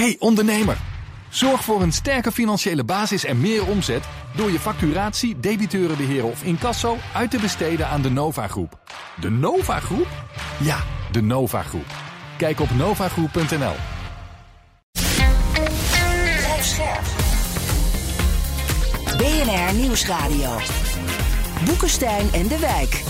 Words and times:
Hey 0.00 0.16
ondernemer, 0.18 0.76
zorg 1.28 1.64
voor 1.64 1.82
een 1.82 1.92
sterke 1.92 2.32
financiële 2.32 2.84
basis 2.84 3.24
en 3.24 3.40
meer 3.40 3.66
omzet 3.66 4.04
door 4.36 4.50
je 4.50 4.58
facturatie, 4.60 5.40
debiteurenbeheer 5.40 6.24
of 6.24 6.42
incasso 6.42 6.96
uit 7.14 7.30
te 7.30 7.38
besteden 7.38 7.88
aan 7.88 8.02
de 8.02 8.10
Nova 8.10 8.48
Groep. 8.48 8.78
De 9.20 9.30
Nova 9.30 9.80
Groep? 9.80 10.06
Ja, 10.60 10.78
de 11.12 11.22
Nova 11.22 11.62
Groep. 11.62 11.86
Kijk 12.36 12.60
op 12.60 12.70
novagroep.nl. 12.70 13.74
BNR 19.16 19.74
Nieuwsradio. 19.74 20.58
Boekenstein 21.64 22.32
en 22.32 22.48
de 22.48 22.58
Wijk. 22.58 23.02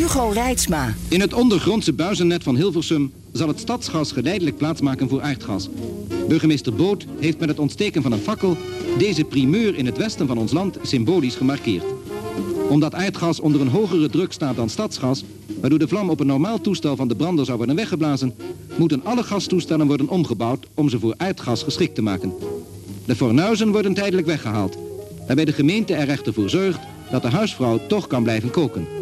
Hugo 0.00 0.28
Reitsma. 0.28 0.94
In 1.08 1.20
het 1.20 1.34
ondergrondse 1.34 1.92
buizennet 1.92 2.42
van 2.42 2.56
Hilversum 2.56 3.12
zal 3.32 3.48
het 3.48 3.58
stadsgas 3.58 4.12
geleidelijk 4.12 4.56
plaatsmaken 4.56 5.08
voor 5.08 5.22
aardgas. 5.22 5.68
Burgemeester 6.28 6.74
Boot 6.74 7.06
heeft 7.18 7.38
met 7.38 7.48
het 7.48 7.58
ontsteken 7.58 8.02
van 8.02 8.12
een 8.12 8.18
fakkel 8.18 8.56
deze 8.98 9.24
primeur 9.24 9.74
in 9.76 9.86
het 9.86 9.96
westen 9.96 10.26
van 10.26 10.38
ons 10.38 10.52
land 10.52 10.78
symbolisch 10.82 11.34
gemarkeerd. 11.34 11.84
Omdat 12.68 12.94
aardgas 12.94 13.40
onder 13.40 13.60
een 13.60 13.68
hogere 13.68 14.10
druk 14.10 14.32
staat 14.32 14.56
dan 14.56 14.68
stadsgas, 14.68 15.24
waardoor 15.60 15.78
de 15.78 15.88
vlam 15.88 16.10
op 16.10 16.20
een 16.20 16.26
normaal 16.26 16.60
toestel 16.60 16.96
van 16.96 17.08
de 17.08 17.16
brander 17.16 17.44
zou 17.44 17.56
worden 17.56 17.76
weggeblazen, 17.76 18.34
moeten 18.76 19.04
alle 19.04 19.22
gastoestellen 19.22 19.86
worden 19.86 20.08
omgebouwd 20.08 20.66
om 20.74 20.88
ze 20.88 20.98
voor 20.98 21.14
aardgas 21.16 21.62
geschikt 21.62 21.94
te 21.94 22.02
maken. 22.02 22.32
De 23.04 23.16
fornuizen 23.16 23.72
worden 23.72 23.94
tijdelijk 23.94 24.26
weggehaald, 24.26 24.76
waarbij 25.26 25.44
de 25.44 25.52
gemeente 25.52 25.94
er 25.94 26.08
echter 26.08 26.32
voor 26.32 26.50
zorgt 26.50 26.80
dat 27.10 27.22
de 27.22 27.28
huisvrouw 27.28 27.80
toch 27.86 28.06
kan 28.06 28.22
blijven 28.22 28.50
koken. 28.50 28.99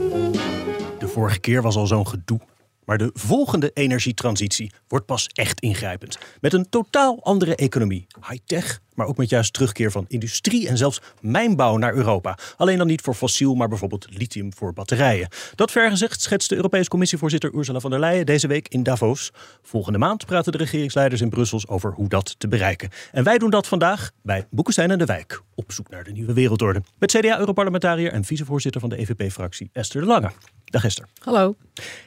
Vorige 1.18 1.40
keer 1.40 1.62
was 1.62 1.76
al 1.76 1.86
zo'n 1.86 2.06
gedoe. 2.06 2.40
Maar 2.84 2.98
de 2.98 3.10
volgende 3.14 3.70
energietransitie 3.74 4.72
wordt 4.88 5.06
pas 5.06 5.26
echt 5.26 5.60
ingrijpend. 5.60 6.18
Met 6.40 6.52
een 6.52 6.68
totaal 6.68 7.18
andere 7.22 7.56
economie. 7.56 8.06
High-tech, 8.28 8.80
maar 8.98 9.06
ook 9.06 9.16
met 9.16 9.28
juist 9.28 9.52
terugkeer 9.52 9.90
van 9.90 10.04
industrie 10.08 10.68
en 10.68 10.76
zelfs 10.76 11.00
mijnbouw 11.20 11.76
naar 11.76 11.94
Europa. 11.94 12.38
Alleen 12.56 12.78
dan 12.78 12.86
niet 12.86 13.00
voor 13.00 13.14
fossiel, 13.14 13.54
maar 13.54 13.68
bijvoorbeeld 13.68 14.06
lithium 14.10 14.54
voor 14.54 14.72
batterijen. 14.72 15.28
Dat 15.54 15.70
vergezegd 15.70 16.20
schetst 16.20 16.48
de 16.48 16.56
Europese 16.56 16.88
Commissievoorzitter 16.88 17.54
Ursula 17.54 17.80
von 17.80 17.90
der 17.90 18.00
Leyen 18.00 18.26
deze 18.26 18.46
week 18.46 18.68
in 18.68 18.82
Davos. 18.82 19.30
Volgende 19.62 19.98
maand 19.98 20.26
praten 20.26 20.52
de 20.52 20.58
regeringsleiders 20.58 21.20
in 21.20 21.28
Brussel 21.28 21.62
over 21.66 21.92
hoe 21.92 22.08
dat 22.08 22.34
te 22.38 22.48
bereiken. 22.48 22.88
En 23.12 23.24
wij 23.24 23.38
doen 23.38 23.50
dat 23.50 23.66
vandaag 23.66 24.10
bij 24.22 24.46
Boekenstein 24.50 24.90
en 24.90 24.98
de 24.98 25.04
Wijk. 25.04 25.42
Op 25.54 25.72
zoek 25.72 25.90
naar 25.90 26.04
de 26.04 26.12
nieuwe 26.12 26.32
wereldorde. 26.32 26.82
Met 26.98 27.10
CDA-europarlementariër 27.10 28.12
en 28.12 28.24
vicevoorzitter 28.24 28.80
van 28.80 28.90
de 28.90 28.96
EVP-fractie 28.96 29.70
Esther 29.72 30.00
de 30.00 30.06
Lange. 30.06 30.30
Dag 30.64 30.84
Esther. 30.84 31.06
Hallo. 31.18 31.56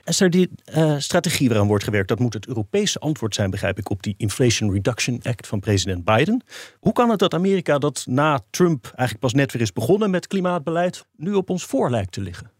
Esther, 0.03 0.29
die 0.29 0.49
uh, 0.75 0.95
strategie 0.97 1.49
waaraan 1.49 1.67
wordt 1.67 1.83
gewerkt, 1.83 2.07
dat 2.07 2.19
moet 2.19 2.33
het 2.33 2.47
Europese 2.47 2.99
antwoord 2.99 3.35
zijn, 3.35 3.49
begrijp 3.49 3.77
ik, 3.77 3.89
op 3.89 4.03
die 4.03 4.13
Inflation 4.17 4.71
Reduction 4.73 5.19
Act 5.23 5.47
van 5.47 5.59
president 5.59 6.05
Biden. 6.05 6.43
Hoe 6.81 6.93
kan 6.93 7.09
het 7.09 7.19
dat 7.19 7.33
Amerika, 7.33 7.77
dat 7.77 8.05
na 8.07 8.39
Trump 8.49 8.83
eigenlijk 8.83 9.19
pas 9.19 9.33
net 9.33 9.51
weer 9.51 9.61
is 9.61 9.73
begonnen 9.73 10.09
met 10.09 10.27
klimaatbeleid, 10.27 11.05
nu 11.15 11.33
op 11.33 11.49
ons 11.49 11.65
voor 11.65 11.89
lijkt 11.89 12.11
te 12.11 12.21
liggen? 12.21 12.50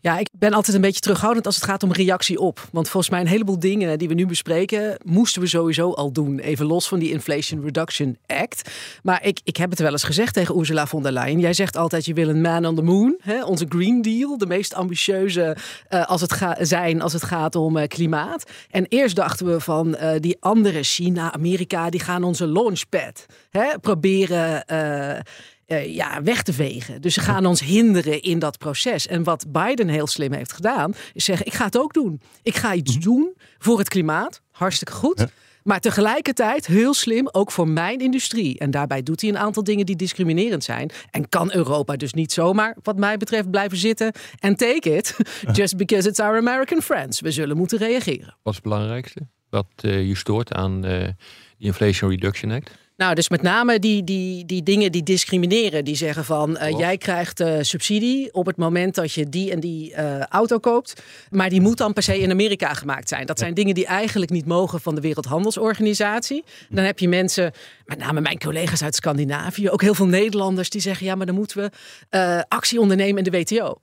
Ja, 0.00 0.18
ik 0.18 0.28
ben 0.32 0.52
altijd 0.52 0.76
een 0.76 0.82
beetje 0.82 1.00
terughoudend 1.00 1.46
als 1.46 1.54
het 1.54 1.64
gaat 1.64 1.82
om 1.82 1.92
reactie 1.92 2.38
op. 2.38 2.68
Want 2.72 2.88
volgens 2.88 3.12
mij 3.12 3.20
een 3.20 3.26
heleboel 3.26 3.58
dingen 3.58 3.98
die 3.98 4.08
we 4.08 4.14
nu 4.14 4.26
bespreken, 4.26 4.96
moesten 5.04 5.42
we 5.42 5.48
sowieso 5.48 5.92
al 5.92 6.12
doen. 6.12 6.38
Even 6.38 6.66
los 6.66 6.88
van 6.88 6.98
die 6.98 7.10
Inflation 7.10 7.62
Reduction 7.64 8.18
Act. 8.26 8.70
Maar 9.02 9.24
ik, 9.26 9.40
ik 9.44 9.56
heb 9.56 9.70
het 9.70 9.78
wel 9.78 9.90
eens 9.90 10.02
gezegd 10.02 10.34
tegen 10.34 10.58
Ursula 10.58 10.86
von 10.86 11.02
der 11.02 11.12
Leyen. 11.12 11.40
Jij 11.40 11.52
zegt 11.52 11.76
altijd, 11.76 12.04
je 12.04 12.14
wil 12.14 12.28
een 12.28 12.40
man 12.40 12.66
on 12.66 12.74
the 12.74 12.82
moon. 12.82 13.16
Hè? 13.20 13.44
Onze 13.44 13.66
Green 13.68 14.02
Deal, 14.02 14.38
de 14.38 14.46
meest 14.46 14.74
ambitieuze 14.74 15.56
uh, 15.90 16.04
als 16.06 16.20
het 16.20 16.38
zijn 16.60 17.02
als 17.02 17.12
het 17.12 17.24
gaat 17.24 17.54
om 17.54 17.76
uh, 17.76 17.86
klimaat. 17.86 18.50
En 18.70 18.86
eerst 18.88 19.16
dachten 19.16 19.46
we 19.46 19.60
van 19.60 19.88
uh, 19.88 20.10
die 20.18 20.36
andere 20.40 20.82
China, 20.82 21.32
Amerika, 21.32 21.90
die 21.90 22.00
gaan 22.00 22.24
onze 22.24 22.46
launchpad 22.46 23.26
hè, 23.50 23.78
proberen 23.80 24.64
uh, 25.72 25.94
ja, 25.94 26.22
weg 26.22 26.42
te 26.42 26.52
vegen. 26.52 27.00
Dus 27.00 27.14
ze 27.14 27.20
gaan 27.20 27.46
ons 27.46 27.60
hinderen 27.60 28.22
in 28.22 28.38
dat 28.38 28.58
proces. 28.58 29.06
En 29.06 29.22
wat 29.22 29.44
Biden 29.52 29.88
heel 29.88 30.06
slim 30.06 30.32
heeft 30.32 30.52
gedaan, 30.52 30.94
is 31.12 31.24
zeggen: 31.24 31.46
ik 31.46 31.52
ga 31.54 31.64
het 31.64 31.78
ook 31.78 31.92
doen. 31.94 32.20
Ik 32.42 32.56
ga 32.56 32.74
iets 32.74 32.94
Mhm. 32.94 33.04
doen 33.04 33.34
voor 33.58 33.78
het 33.78 33.88
klimaat. 33.88 34.40
Hartstikke 34.50 34.92
goed. 34.92 35.26
Maar 35.62 35.80
tegelijkertijd 35.80 36.66
heel 36.66 36.94
slim 36.94 37.28
ook 37.32 37.50
voor 37.52 37.68
mijn 37.68 37.98
industrie. 37.98 38.58
En 38.58 38.70
daarbij 38.70 39.02
doet 39.02 39.20
hij 39.20 39.30
een 39.30 39.38
aantal 39.38 39.64
dingen 39.64 39.86
die 39.86 39.96
discriminerend 39.96 40.64
zijn. 40.64 40.90
En 41.10 41.28
kan 41.28 41.52
Europa 41.54 41.96
dus 41.96 42.12
niet 42.12 42.32
zomaar, 42.32 42.76
wat 42.82 42.96
mij 42.98 43.16
betreft, 43.16 43.50
blijven 43.50 43.78
zitten 43.78 44.12
en 44.38 44.56
take 44.56 44.96
it. 44.96 45.16
Just 45.58 45.76
because 45.76 46.08
it's 46.08 46.20
our 46.20 46.36
American 46.36 46.82
friends. 46.82 47.20
We 47.20 47.30
zullen 47.30 47.56
moeten 47.56 47.78
reageren. 47.78 48.36
Wat 48.42 48.52
is 48.52 48.54
het 48.54 48.62
belangrijkste? 48.62 49.20
Wat 49.50 49.66
uh, 49.82 50.06
je 50.08 50.16
stoort 50.16 50.52
aan 50.52 50.74
uh, 50.74 50.82
de 50.82 51.14
Inflation 51.58 52.10
Reduction 52.10 52.50
Act? 52.50 52.70
Nou, 53.02 53.14
dus 53.14 53.28
met 53.28 53.42
name 53.42 53.78
die, 53.78 54.04
die, 54.04 54.44
die 54.44 54.62
dingen 54.62 54.92
die 54.92 55.02
discrimineren. 55.02 55.84
Die 55.84 55.96
zeggen 55.96 56.24
van, 56.24 56.50
uh, 56.50 56.78
jij 56.78 56.98
krijgt 56.98 57.40
uh, 57.40 57.56
subsidie 57.60 58.34
op 58.34 58.46
het 58.46 58.56
moment 58.56 58.94
dat 58.94 59.12
je 59.12 59.28
die 59.28 59.50
en 59.50 59.60
die 59.60 59.90
uh, 59.90 60.20
auto 60.20 60.58
koopt. 60.58 61.02
Maar 61.30 61.48
die 61.48 61.60
moet 61.60 61.78
dan 61.78 61.92
per 61.92 62.02
se 62.02 62.18
in 62.18 62.30
Amerika 62.30 62.74
gemaakt 62.74 63.08
zijn. 63.08 63.26
Dat 63.26 63.38
zijn 63.38 63.54
dingen 63.54 63.74
die 63.74 63.86
eigenlijk 63.86 64.30
niet 64.30 64.46
mogen 64.46 64.80
van 64.80 64.94
de 64.94 65.00
Wereldhandelsorganisatie. 65.00 66.44
Dan 66.68 66.84
heb 66.84 66.98
je 66.98 67.08
mensen, 67.08 67.52
met 67.84 67.98
name 67.98 68.20
mijn 68.20 68.38
collega's 68.38 68.82
uit 68.82 68.94
Scandinavië... 68.94 69.70
ook 69.70 69.82
heel 69.82 69.94
veel 69.94 70.06
Nederlanders 70.06 70.70
die 70.70 70.80
zeggen... 70.80 71.06
ja, 71.06 71.14
maar 71.14 71.26
dan 71.26 71.34
moeten 71.34 71.56
we 71.56 71.70
uh, 72.10 72.40
actie 72.48 72.80
ondernemen 72.80 73.24
in 73.24 73.30
de 73.30 73.38
WTO. 73.38 73.78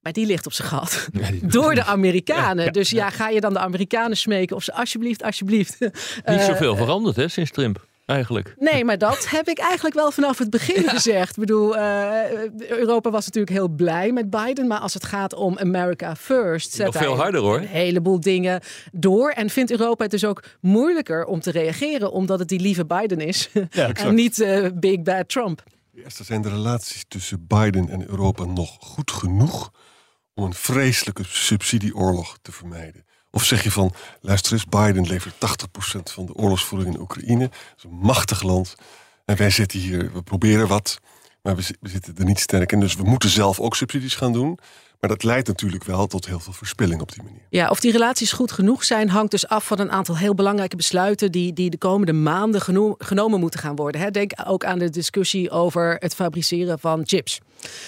Maar 0.00 0.12
die 0.12 0.26
ligt 0.26 0.46
op 0.46 0.52
zijn 0.52 0.68
gat. 0.68 1.08
Ja, 1.20 1.28
door 1.42 1.74
de 1.74 1.84
Amerikanen. 1.84 2.58
Ja, 2.58 2.64
ja, 2.64 2.70
dus 2.70 2.90
ja, 2.90 3.10
ga 3.10 3.28
je 3.28 3.40
dan 3.40 3.52
de 3.52 3.58
Amerikanen 3.58 4.16
smeken 4.16 4.56
of 4.56 4.62
ze 4.62 4.72
alsjeblieft, 4.72 5.22
alsjeblieft. 5.22 5.78
Niet 6.24 6.40
zoveel 6.40 6.76
veranderd 6.76 7.16
hè, 7.16 7.28
sinds 7.28 7.50
Trump. 7.50 7.88
Eigenlijk. 8.10 8.54
Nee, 8.58 8.84
maar 8.84 8.98
dat 8.98 9.28
heb 9.28 9.48
ik 9.48 9.58
eigenlijk 9.58 9.94
wel 9.94 10.10
vanaf 10.10 10.38
het 10.38 10.50
begin 10.50 10.88
gezegd. 10.96 11.30
Ik 11.30 11.40
bedoel, 11.40 11.76
uh, 11.76 12.48
Europa 12.68 13.10
was 13.10 13.24
natuurlijk 13.24 13.52
heel 13.52 13.68
blij 13.68 14.12
met 14.12 14.30
Biden. 14.30 14.66
Maar 14.66 14.78
als 14.78 14.94
het 14.94 15.04
gaat 15.04 15.34
om 15.34 15.58
America 15.58 16.16
First... 16.16 16.78
Nog 16.78 16.94
veel 16.94 17.16
harder 17.16 17.40
hoor. 17.40 17.58
Een 17.58 17.66
heleboel 17.66 18.20
dingen 18.20 18.60
door. 18.92 19.30
En 19.30 19.50
vindt 19.50 19.70
Europa 19.70 20.02
het 20.02 20.10
dus 20.10 20.24
ook 20.24 20.42
moeilijker 20.60 21.24
om 21.24 21.40
te 21.40 21.50
reageren... 21.50 22.12
omdat 22.12 22.38
het 22.38 22.48
die 22.48 22.60
lieve 22.60 22.86
Biden 22.86 23.20
is. 23.20 23.50
en 23.92 24.14
niet 24.14 24.38
uh, 24.38 24.66
Big 24.74 25.02
Bad 25.02 25.28
Trump. 25.28 25.62
Eerst 25.94 26.24
zijn 26.24 26.42
de 26.42 26.48
relaties 26.48 27.04
tussen 27.08 27.46
Biden 27.46 27.88
en 27.88 28.10
Europa 28.10 28.44
nog 28.44 28.76
goed 28.80 29.10
genoeg... 29.10 29.70
om 30.34 30.44
een 30.44 30.54
vreselijke 30.54 31.22
subsidieoorlog 31.24 32.38
te 32.42 32.52
vermijden? 32.52 33.04
Of 33.30 33.44
zeg 33.44 33.62
je 33.62 33.70
van, 33.70 33.92
luister 34.20 34.52
eens, 34.52 34.64
Biden 34.64 35.06
levert 35.06 35.34
80% 35.34 35.36
van 36.02 36.26
de 36.26 36.34
oorlogsvoering 36.34 36.94
in 36.94 37.00
Oekraïne. 37.00 37.48
Dat 37.48 37.76
is 37.76 37.84
een 37.84 37.98
machtig 38.02 38.42
land. 38.42 38.74
En 39.24 39.36
wij 39.36 39.50
zitten 39.50 39.78
hier, 39.78 40.12
we 40.12 40.22
proberen 40.22 40.68
wat, 40.68 41.00
maar 41.42 41.56
we, 41.56 41.76
we 41.80 41.88
zitten 41.88 42.16
er 42.16 42.24
niet 42.24 42.40
sterk 42.40 42.72
in. 42.72 42.80
Dus 42.80 42.94
we 42.94 43.02
moeten 43.02 43.28
zelf 43.28 43.60
ook 43.60 43.76
subsidies 43.76 44.14
gaan 44.14 44.32
doen. 44.32 44.58
Maar 45.00 45.10
dat 45.10 45.22
leidt 45.22 45.48
natuurlijk 45.48 45.84
wel 45.84 46.06
tot 46.06 46.26
heel 46.26 46.40
veel 46.40 46.52
verspilling 46.52 47.00
op 47.00 47.12
die 47.12 47.22
manier. 47.22 47.40
Ja, 47.48 47.68
of 47.68 47.80
die 47.80 47.92
relaties 47.92 48.32
goed 48.32 48.52
genoeg 48.52 48.84
zijn, 48.84 49.08
hangt 49.08 49.30
dus 49.30 49.48
af 49.48 49.66
van 49.66 49.78
een 49.78 49.90
aantal 49.90 50.16
heel 50.16 50.34
belangrijke 50.34 50.76
besluiten 50.76 51.32
die, 51.32 51.52
die 51.52 51.70
de 51.70 51.78
komende 51.78 52.12
maanden 52.12 52.60
geno 52.60 52.94
genomen 52.98 53.40
moeten 53.40 53.60
gaan 53.60 53.76
worden. 53.76 54.00
Hè. 54.00 54.10
Denk 54.10 54.32
ook 54.46 54.64
aan 54.64 54.78
de 54.78 54.90
discussie 54.90 55.50
over 55.50 55.96
het 55.98 56.14
fabriceren 56.14 56.78
van 56.78 57.02
chips. 57.04 57.40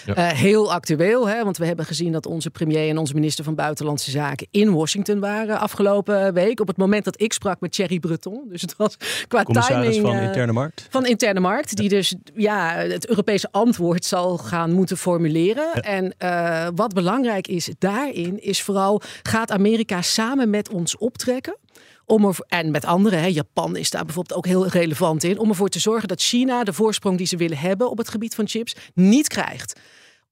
Ja. 0.06 0.16
Uh, 0.16 0.38
heel 0.38 0.72
actueel, 0.72 1.28
hè, 1.28 1.44
want 1.44 1.56
we 1.56 1.66
hebben 1.66 1.84
gezien 1.84 2.12
dat 2.12 2.26
onze 2.26 2.50
premier 2.50 2.88
en 2.88 2.98
onze 2.98 3.14
minister 3.14 3.44
van 3.44 3.54
Buitenlandse 3.54 4.10
Zaken 4.10 4.46
in 4.50 4.72
Washington 4.72 5.20
waren 5.20 5.58
afgelopen 5.58 6.34
week. 6.34 6.60
Op 6.60 6.66
het 6.66 6.76
moment 6.76 7.04
dat 7.04 7.20
ik 7.20 7.32
sprak 7.32 7.60
met 7.60 7.72
Thierry 7.72 7.98
Breton. 7.98 8.42
Dus 8.48 8.60
het 8.60 8.76
was 8.76 8.96
qua 9.28 9.42
Commissaris 9.42 9.94
timing. 9.94 10.06
van 10.06 10.16
uh, 10.16 10.22
Interne 10.22 10.52
Markt. 10.52 10.86
Van 10.90 11.06
Interne 11.06 11.40
Markt, 11.40 11.76
die 11.76 11.88
dus 11.88 12.14
ja, 12.34 12.74
het 12.74 13.08
Europese 13.08 13.48
antwoord 13.50 14.04
zal 14.04 14.38
gaan 14.38 14.72
moeten 14.72 14.96
formuleren. 14.96 15.70
Ja. 15.74 15.80
En 15.80 16.14
uh, 16.18 16.68
wat 16.74 16.92
belangrijk 17.02 17.48
is 17.48 17.70
daarin, 17.78 18.42
is 18.42 18.62
vooral 18.62 19.02
gaat 19.22 19.50
Amerika 19.50 20.02
samen 20.02 20.50
met 20.50 20.70
ons 20.70 20.96
optrekken? 20.96 21.56
Om 22.06 22.24
er, 22.24 22.36
en 22.48 22.70
met 22.70 22.84
anderen, 22.84 23.20
hè, 23.20 23.26
Japan 23.26 23.76
is 23.76 23.90
daar 23.90 24.04
bijvoorbeeld 24.04 24.38
ook 24.38 24.46
heel 24.46 24.66
relevant 24.66 25.24
in, 25.24 25.38
om 25.38 25.48
ervoor 25.48 25.68
te 25.68 25.78
zorgen 25.78 26.08
dat 26.08 26.22
China 26.22 26.64
de 26.64 26.72
voorsprong 26.72 27.18
die 27.18 27.26
ze 27.26 27.36
willen 27.36 27.58
hebben 27.58 27.90
op 27.90 27.98
het 27.98 28.08
gebied 28.08 28.34
van 28.34 28.48
chips 28.48 28.74
niet 28.94 29.28
krijgt. 29.28 29.80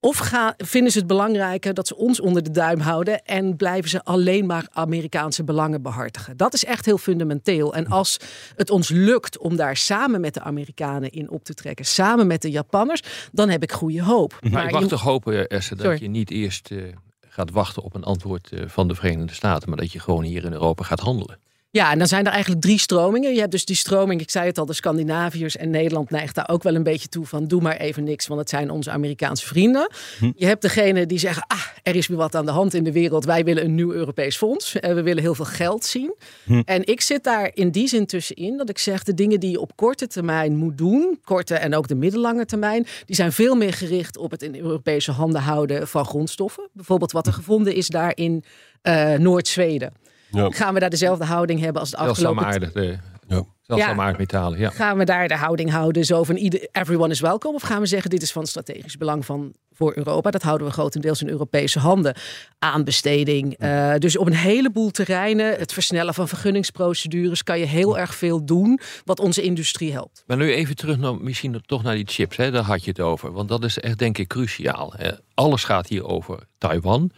Of 0.03 0.17
gaan, 0.17 0.55
vinden 0.57 0.93
ze 0.93 0.99
het 0.99 1.07
belangrijker 1.07 1.75
dat 1.75 1.87
ze 1.87 1.97
ons 1.97 2.21
onder 2.21 2.43
de 2.43 2.51
duim 2.51 2.81
houden 2.81 3.25
en 3.25 3.57
blijven 3.57 3.91
ze 3.91 4.05
alleen 4.05 4.47
maar 4.47 4.69
Amerikaanse 4.73 5.45
belangen 5.45 5.83
behartigen? 5.83 6.37
Dat 6.37 6.55
is 6.55 6.65
echt 6.65 6.85
heel 6.85 6.99
fundamenteel. 6.99 7.75
En 7.75 7.87
als 7.87 8.17
het 8.57 8.71
ons 8.71 8.89
lukt 8.89 9.39
om 9.39 9.57
daar 9.57 9.77
samen 9.77 10.21
met 10.21 10.35
de 10.35 10.41
Amerikanen 10.41 11.11
in 11.11 11.31
op 11.31 11.45
te 11.45 11.55
trekken, 11.55 11.85
samen 11.85 12.27
met 12.27 12.43
de 12.43 12.51
Japanners, 12.51 13.03
dan 13.33 13.49
heb 13.49 13.63
ik 13.63 13.73
goede 13.73 14.03
hoop. 14.03 14.39
Maar, 14.41 14.51
maar 14.53 14.65
ik 14.65 14.73
mag 14.73 14.83
je... 14.83 14.89
toch 14.89 15.03
hopen, 15.03 15.49
Esther, 15.49 15.77
dat 15.77 15.87
Sorry. 15.87 16.03
je 16.03 16.09
niet 16.09 16.31
eerst 16.31 16.71
uh, 16.71 16.83
gaat 17.29 17.51
wachten 17.51 17.83
op 17.83 17.95
een 17.95 18.05
antwoord 18.05 18.51
uh, 18.53 18.61
van 18.67 18.89
de 18.89 18.95
Verenigde 18.95 19.35
Staten, 19.35 19.69
maar 19.69 19.79
dat 19.79 19.93
je 19.93 20.01
gewoon 20.01 20.25
hier 20.25 20.45
in 20.45 20.53
Europa 20.53 20.85
gaat 20.85 21.01
handelen. 21.01 21.39
Ja, 21.73 21.93
en 21.93 21.99
dan 21.99 22.07
zijn 22.07 22.27
er 22.27 22.33
eigenlijk 22.33 22.63
drie 22.63 22.79
stromingen. 22.79 23.35
Je 23.35 23.39
hebt 23.39 23.51
dus 23.51 23.65
die 23.65 23.77
stroming, 23.77 24.21
ik 24.21 24.31
zei 24.31 24.47
het 24.47 24.59
al, 24.59 24.67
de 24.67 24.73
Scandinaviërs 24.73 25.57
en 25.57 25.71
Nederland 25.71 26.11
neigt 26.11 26.35
daar 26.35 26.49
ook 26.49 26.63
wel 26.63 26.75
een 26.75 26.83
beetje 26.83 27.09
toe 27.09 27.27
van 27.27 27.47
doe 27.47 27.61
maar 27.61 27.77
even 27.77 28.05
niks, 28.05 28.27
want 28.27 28.41
het 28.41 28.49
zijn 28.49 28.71
onze 28.71 28.91
Amerikaanse 28.91 29.47
vrienden. 29.47 29.91
Hm. 30.19 30.31
Je 30.37 30.47
hebt 30.47 30.63
degene 30.63 31.07
die 31.07 31.19
zeggen, 31.19 31.45
ah, 31.47 31.67
er 31.83 31.97
is 31.97 32.07
weer 32.07 32.17
wat 32.17 32.35
aan 32.35 32.47
de 32.47 32.53
hand 32.53 32.75
in 32.75 32.85
de 32.85 32.93
wereld. 32.93 33.25
Wij 33.25 33.45
willen 33.45 33.65
een 33.65 33.75
nieuw 33.75 33.93
Europees 33.93 34.37
fonds. 34.37 34.79
En 34.81 34.95
we 34.95 35.03
willen 35.03 35.23
heel 35.23 35.35
veel 35.35 35.45
geld 35.45 35.85
zien. 35.85 36.15
Hm. 36.45 36.63
En 36.65 36.87
ik 36.87 37.01
zit 37.01 37.25
daar 37.25 37.51
in 37.55 37.71
die 37.71 37.89
zin 37.89 38.07
tussenin 38.07 38.57
dat 38.57 38.69
ik 38.69 38.79
zeg, 38.79 39.03
de 39.03 39.15
dingen 39.15 39.41
die 39.41 39.51
je 39.51 39.61
op 39.61 39.77
korte 39.77 40.07
termijn 40.07 40.57
moet 40.57 40.79
doen, 40.79 41.19
korte 41.25 41.55
en 41.55 41.75
ook 41.75 41.89
de 41.89 41.95
middellange 41.95 42.45
termijn, 42.45 42.87
die 43.05 43.17
zijn 43.17 43.33
veel 43.33 43.55
meer 43.55 43.73
gericht 43.73 44.17
op 44.17 44.31
het 44.31 44.43
in 44.43 44.57
Europese 44.57 45.11
handen 45.11 45.41
houden 45.41 45.89
van 45.89 46.05
grondstoffen. 46.05 46.69
Bijvoorbeeld 46.73 47.13
wat 47.13 47.27
er 47.27 47.33
gevonden 47.33 47.75
is 47.75 47.89
daar 47.89 48.13
in 48.15 48.45
eh, 48.83 49.15
Noord-Zweden. 49.15 49.93
Ja. 50.31 50.51
Gaan 50.51 50.75
we 50.75 50.81
daar 50.81 50.91
dezelfde 50.91 51.25
houding 51.25 51.61
hebben 51.61 51.81
als 51.81 51.91
de 51.91 51.97
Zeldzame 51.97 52.41
afgelopen... 52.41 52.67
aarde. 52.67 52.81
De, 52.81 52.99
Ja. 53.27 53.45
zeldzame 53.63 54.01
Ja. 54.01 54.07
aardmetalen, 54.07 54.59
ja. 54.59 54.71
Gaan 54.71 54.99
we 54.99 55.05
daar 55.05 55.29
de 55.29 55.37
houding 55.37 55.71
houden 55.71 56.05
zo 56.05 56.25
van 56.25 56.37
ieder, 56.37 56.69
everyone 56.73 57.11
is 57.13 57.21
welkom? 57.21 57.55
Of 57.55 57.63
gaan 57.63 57.81
we 57.81 57.87
zeggen 57.87 58.11
dit 58.11 58.23
is 58.23 58.33
van 58.33 58.47
strategisch 58.47 58.97
belang 58.97 59.25
van, 59.25 59.53
voor 59.73 59.93
Europa? 59.97 60.31
Dat 60.31 60.43
houden 60.43 60.67
we 60.67 60.73
grotendeels 60.73 61.23
in 61.23 61.29
Europese 61.29 61.79
handen. 61.79 62.15
Aanbesteding. 62.59 63.55
eh, 63.59 63.95
dus 63.99 64.17
op 64.19 64.27
een 64.27 64.35
heleboel 64.35 64.91
terreinen, 64.91 65.59
het 65.59 65.73
versnellen 65.73 66.15
van 66.15 66.29
vergunningsprocedures, 66.29 67.43
kan 67.43 67.59
je 67.59 67.65
heel 67.67 67.99
erg 67.99 68.15
veel 68.15 68.45
doen 68.45 68.81
wat 69.05 69.21
onze 69.21 69.43
industrie 69.43 69.93
helpt. 69.93 70.23
Maar 70.27 70.37
nu 70.37 70.53
even 70.53 70.77
terug 70.77 70.99
naar, 70.99 71.15
misschien 71.15 71.63
toch 71.67 71.83
naar 71.83 71.95
die 71.95 72.07
chips, 72.09 72.37
hè? 72.37 72.51
daar 72.51 72.63
had 72.63 72.85
je 72.85 72.91
het 72.91 73.01
over. 73.01 73.33
Want 73.33 73.49
dat 73.49 73.65
is 73.65 73.79
echt 73.79 73.99
denk 73.99 74.19
ik 74.19 74.29
cruciaal. 74.29 74.93
Hè? 74.97 75.11
Alles 75.35 75.65
gaat 75.65 75.87
hier 75.89 76.05
over 76.07 76.39
Taiwan. 76.59 77.11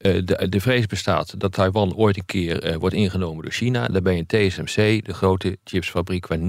Eh, 0.00 0.20
de, 0.24 0.48
de 0.48 0.60
vrees 0.60 0.86
bestaat 0.86 1.40
dat 1.40 1.52
Taiwan 1.52 1.94
ooit 1.94 2.16
een 2.16 2.24
keer 2.24 2.62
eh, 2.62 2.76
wordt 2.76 2.94
ingenomen 2.94 3.42
door 3.42 3.52
China. 3.52 3.86
Daar 3.86 4.02
ben 4.02 4.16
je 4.16 4.26
TSMC, 4.26 5.04
de 5.04 5.14
grote 5.14 5.58
chipsfabriek... 5.64 6.26
waar 6.26 6.38
90% 6.38 6.42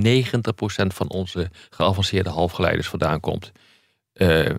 van 0.88 1.10
onze 1.10 1.50
geavanceerde 1.70 2.30
halfgeleiders 2.30 2.88
vandaan 2.88 3.20
komt. 3.20 3.52
Eh, 4.14 4.50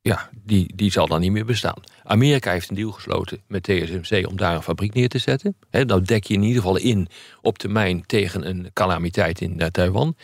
ja, 0.00 0.30
die, 0.44 0.72
die 0.76 0.90
zal 0.90 1.06
dan 1.06 1.20
niet 1.20 1.32
meer 1.32 1.44
bestaan. 1.44 1.80
Amerika 2.02 2.52
heeft 2.52 2.68
een 2.68 2.76
deal 2.76 2.90
gesloten 2.90 3.42
met 3.46 3.62
TSMC 3.62 4.26
om 4.28 4.36
daar 4.36 4.54
een 4.54 4.62
fabriek 4.62 4.94
neer 4.94 5.08
te 5.08 5.18
zetten. 5.18 5.56
Dan 5.70 6.02
dek 6.02 6.24
je 6.24 6.34
in 6.34 6.42
ieder 6.42 6.62
geval 6.62 6.76
in 6.76 7.08
op 7.40 7.58
termijn 7.58 8.06
tegen 8.06 8.48
een 8.48 8.70
calamiteit 8.72 9.40
in 9.40 9.70
Taiwan. 9.70 10.16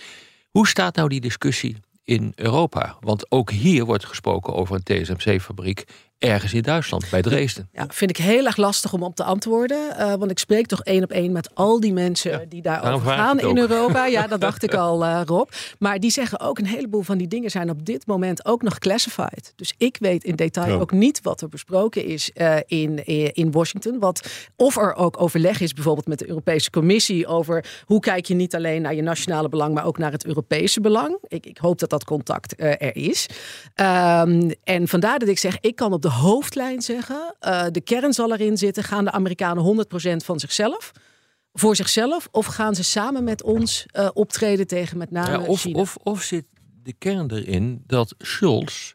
Hoe 0.51 0.69
staat 0.69 0.97
nou 0.97 1.09
die 1.09 1.21
discussie 1.21 1.77
in 2.05 2.33
Europa? 2.35 2.97
Want 3.01 3.31
ook 3.31 3.51
hier 3.51 3.85
wordt 3.85 4.07
gesproken 4.07 4.55
over 4.55 4.75
een 4.85 5.03
TSMC-fabriek 5.03 5.85
ergens 6.19 6.53
in 6.55 6.63
Duitsland, 6.63 7.11
bij 7.11 7.23
Dresden. 7.23 7.69
Ja, 7.73 7.87
vind 7.89 8.11
ik 8.11 8.17
heel 8.17 8.47
erg 8.47 8.57
lastig 8.57 8.93
om 8.93 9.03
op 9.03 9.15
te 9.15 9.25
antwoorden. 9.25 9.97
eh, 9.97 10.15
want 10.15 10.31
ik 10.31 10.39
spreek 10.39 10.67
toch 10.67 10.83
één 10.83 11.03
op 11.03 11.11
één 11.11 11.33
met 11.33 11.51
al 11.55 11.81
die 11.81 11.93
mensen 11.93 12.49
die 12.49 12.63
daarover 12.63 13.11
gaan 13.13 13.39
in 13.39 13.47
ook. 13.47 13.57
Europa. 13.57 14.07
Ja, 14.07 14.27
dat 14.27 14.41
dacht 14.41 14.63
ik 14.63 14.75
al, 14.85 15.05
eh, 15.05 15.21
Rob. 15.25 15.49
Maar 15.79 16.01
die 16.01 16.11
zeggen 16.11 16.41
ook 16.41 16.59
een 16.59 16.67
heleboel 16.67 17.03
van 17.03 17.19
die 17.19 17.29
dingen 17.29 17.51
zijn 17.51 17.71
op 17.71 17.85
dit 17.87 18.07
moment 18.07 18.45
ook 18.47 18.63
nog 18.63 18.79
classified. 18.79 19.53
Dus 19.57 19.75
ik 19.79 19.97
weet 20.01 20.25
in 20.25 20.37
detail 20.37 20.73
Ja. 20.75 20.81
ook 20.81 20.93
niet 20.93 21.21
wat 21.23 21.41
er 21.41 21.49
besproken 21.49 22.05
is 22.05 22.33
eh, 22.33 22.57
in, 22.67 23.05
in 23.35 23.51
Washington. 23.53 23.99
Wat, 23.99 24.29
of 24.57 24.77
er 24.77 24.95
ook 24.95 25.21
overleg 25.21 25.61
is 25.61 25.73
bijvoorbeeld 25.73 26.07
met 26.07 26.19
de 26.19 26.29
Europese 26.29 26.71
Commissie 26.71 27.27
over 27.27 27.65
hoe 27.85 28.01
kijk 28.01 28.27
je 28.27 28.35
niet 28.35 28.55
alleen 28.55 28.83
naar 28.83 28.95
je 28.95 29.03
nationale 29.03 29.49
belang, 29.49 29.75
maar 29.75 29.85
ook 29.85 29.99
naar 29.99 30.13
het 30.13 30.25
Europese 30.27 30.81
belang. 30.81 31.19
Ik, 31.29 31.47
ik 31.47 31.59
hoop 31.59 31.79
dat 31.79 31.91
dat 31.91 32.05
contact 32.05 32.55
eh, 32.55 32.69
er 32.71 32.97
is. 32.97 33.27
Ehm, 33.75 34.51
en 34.65 34.89
vandaar 34.89 35.19
dat 35.19 35.29
ik 35.29 35.39
zeg, 35.39 35.57
ik 35.61 35.77
kan 35.77 35.93
op 35.93 36.03
de 36.03 36.07
hoofdlijn 36.11 36.83
zeggen, 36.83 37.35
eh, 37.41 37.67
de 37.71 37.81
kern 37.81 38.13
zal 38.13 38.33
erin 38.33 38.57
zitten. 38.57 38.85
Gaan 38.85 39.05
de 39.05 39.11
Amerikanen 39.11 39.63
100% 39.63 40.25
van 40.25 40.41
zichzelf, 40.41 40.93
voor 41.53 41.77
zichzelf, 41.77 42.29
of 42.31 42.47
gaan 42.47 42.75
ze 42.75 42.85
samen 42.85 43.25
met 43.25 43.43
ons 43.43 43.87
eh, 43.91 44.09
optreden 44.15 44.67
tegen 44.67 44.99
met 44.99 45.11
name 45.11 45.31
Ja, 45.31 45.47
of, 45.47 45.61
China? 45.61 45.79
of, 45.79 45.97
of 46.03 46.23
zit 46.23 46.47
de 46.83 46.93
kern 46.93 47.31
erin 47.31 47.83
dat 47.87 48.15
Schulz, 48.19 48.93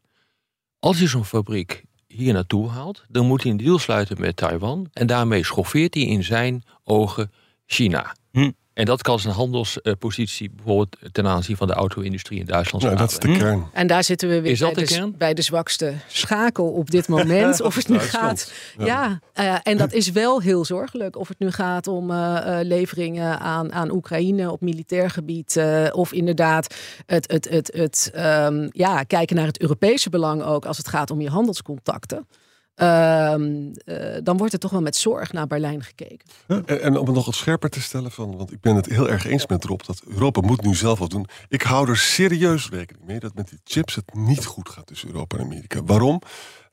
als 0.79 0.97
hij 0.97 1.07
zo'n 1.07 1.25
fabriek 1.25 1.83
hier 2.07 2.33
naartoe 2.33 2.69
haalt, 2.69 3.03
dan 3.09 3.25
moet 3.25 3.43
hij 3.43 3.51
een 3.51 3.57
deal 3.57 3.79
sluiten 3.79 4.21
met 4.21 4.35
Taiwan. 4.35 4.87
En 4.93 5.07
daarmee 5.07 5.43
schoffeert 5.43 5.93
hij 5.93 6.03
in 6.03 6.23
zijn 6.23 6.63
ogen 6.83 7.31
China. 7.65 8.15
Hm. 8.31 8.51
En 8.73 8.85
dat 8.85 9.01
kan 9.01 9.19
zijn 9.19 9.33
handelspositie 9.33 10.51
bijvoorbeeld 10.55 10.97
ten 11.11 11.27
aanzien 11.27 11.57
van 11.57 11.67
de 11.67 11.73
auto-industrie 11.73 12.39
in 12.39 12.45
Duitsland 12.45 12.83
Nou, 12.85 12.97
dat 12.97 13.11
is 13.11 13.17
de 13.19 13.37
kern. 13.37 13.67
En 13.73 13.87
daar 13.87 14.03
zitten 14.03 14.29
we 14.29 14.41
weer 14.41 14.51
Is 14.51 14.59
dat 14.59 14.73
bij, 14.73 14.83
de 14.83 14.89
de, 14.89 14.95
kern? 14.95 15.17
bij 15.17 15.33
de 15.33 15.41
zwakste 15.41 15.93
schakel 16.07 16.65
op 16.71 16.91
dit 16.91 17.07
moment. 17.07 17.61
Of 17.67 17.75
het 17.75 17.89
nu 17.89 17.99
gaat. 17.99 18.51
Ja, 18.77 19.19
eh, 19.33 19.55
en 19.63 19.77
dat 19.77 19.93
is 19.93 20.11
wel 20.11 20.41
heel 20.41 20.65
zorgelijk. 20.65 21.15
Of 21.15 21.27
het 21.27 21.39
nu 21.39 21.51
gaat 21.51 21.87
om 21.87 22.11
eh, 22.11 22.59
eh, 22.59 22.65
leveringen 22.67 23.39
aan, 23.39 23.73
aan 23.73 23.91
Oekraïne 23.91 24.51
op 24.51 24.61
militair 24.61 25.09
gebied. 25.09 25.57
eh, 25.57 25.85
of 25.91 26.13
inderdaad 26.13 26.75
het, 27.05 27.31
het, 27.31 27.49
het, 27.49 27.71
het 27.75 28.11
ehm, 28.13 28.67
ja, 28.71 29.03
kijken 29.03 29.35
naar 29.35 29.47
het 29.47 29.61
Europese 29.61 30.09
belang 30.09 30.43
ook 30.43 30.65
als 30.65 30.77
het 30.77 30.87
gaat 30.87 31.11
om 31.11 31.21
je 31.21 31.29
handelscontacten. 31.29 32.27
Ehm, 32.75 33.71
eh, 33.85 34.17
dan 34.23 34.37
wordt 34.37 34.53
er 34.53 34.59
toch 34.59 34.71
wel 34.71 34.81
met 34.81 34.95
zorg 34.95 35.33
naar 35.33 35.47
Berlijn 35.47 35.83
gekeken. 35.83 36.27
En, 36.65 36.97
om 36.97 37.05
het 37.05 37.15
nog 37.15 37.25
wat 37.25 37.35
scherper 37.35 37.69
te 37.69 37.81
stellen, 37.81 38.11
van, 38.11 38.37
want 38.37 38.51
ik 38.51 38.61
ben 38.61 38.75
het 38.75 38.85
heel 38.85 39.09
erg 39.09 39.25
eens 39.25 39.47
met 39.47 39.63
Rob 39.63 39.81
dat 39.85 40.01
Europa 40.07 40.41
moet 40.41 40.61
nu 40.61 40.75
zelf 40.75 40.99
wat 40.99 41.09
doen. 41.09 41.27
Ik 41.47 41.61
hou 41.61 41.89
er 41.89 41.97
serieus 41.97 42.69
rekening 42.69 43.05
mee 43.05 43.19
dat 43.19 43.35
met 43.35 43.49
die 43.49 43.59
chips 43.63 43.95
het 43.95 44.13
niet 44.13 44.45
goed 44.45 44.69
gaat 44.69 44.87
tussen 44.87 45.09
Europa 45.09 45.37
en 45.37 45.43
Amerika. 45.43 45.83
Waarom? 45.83 46.21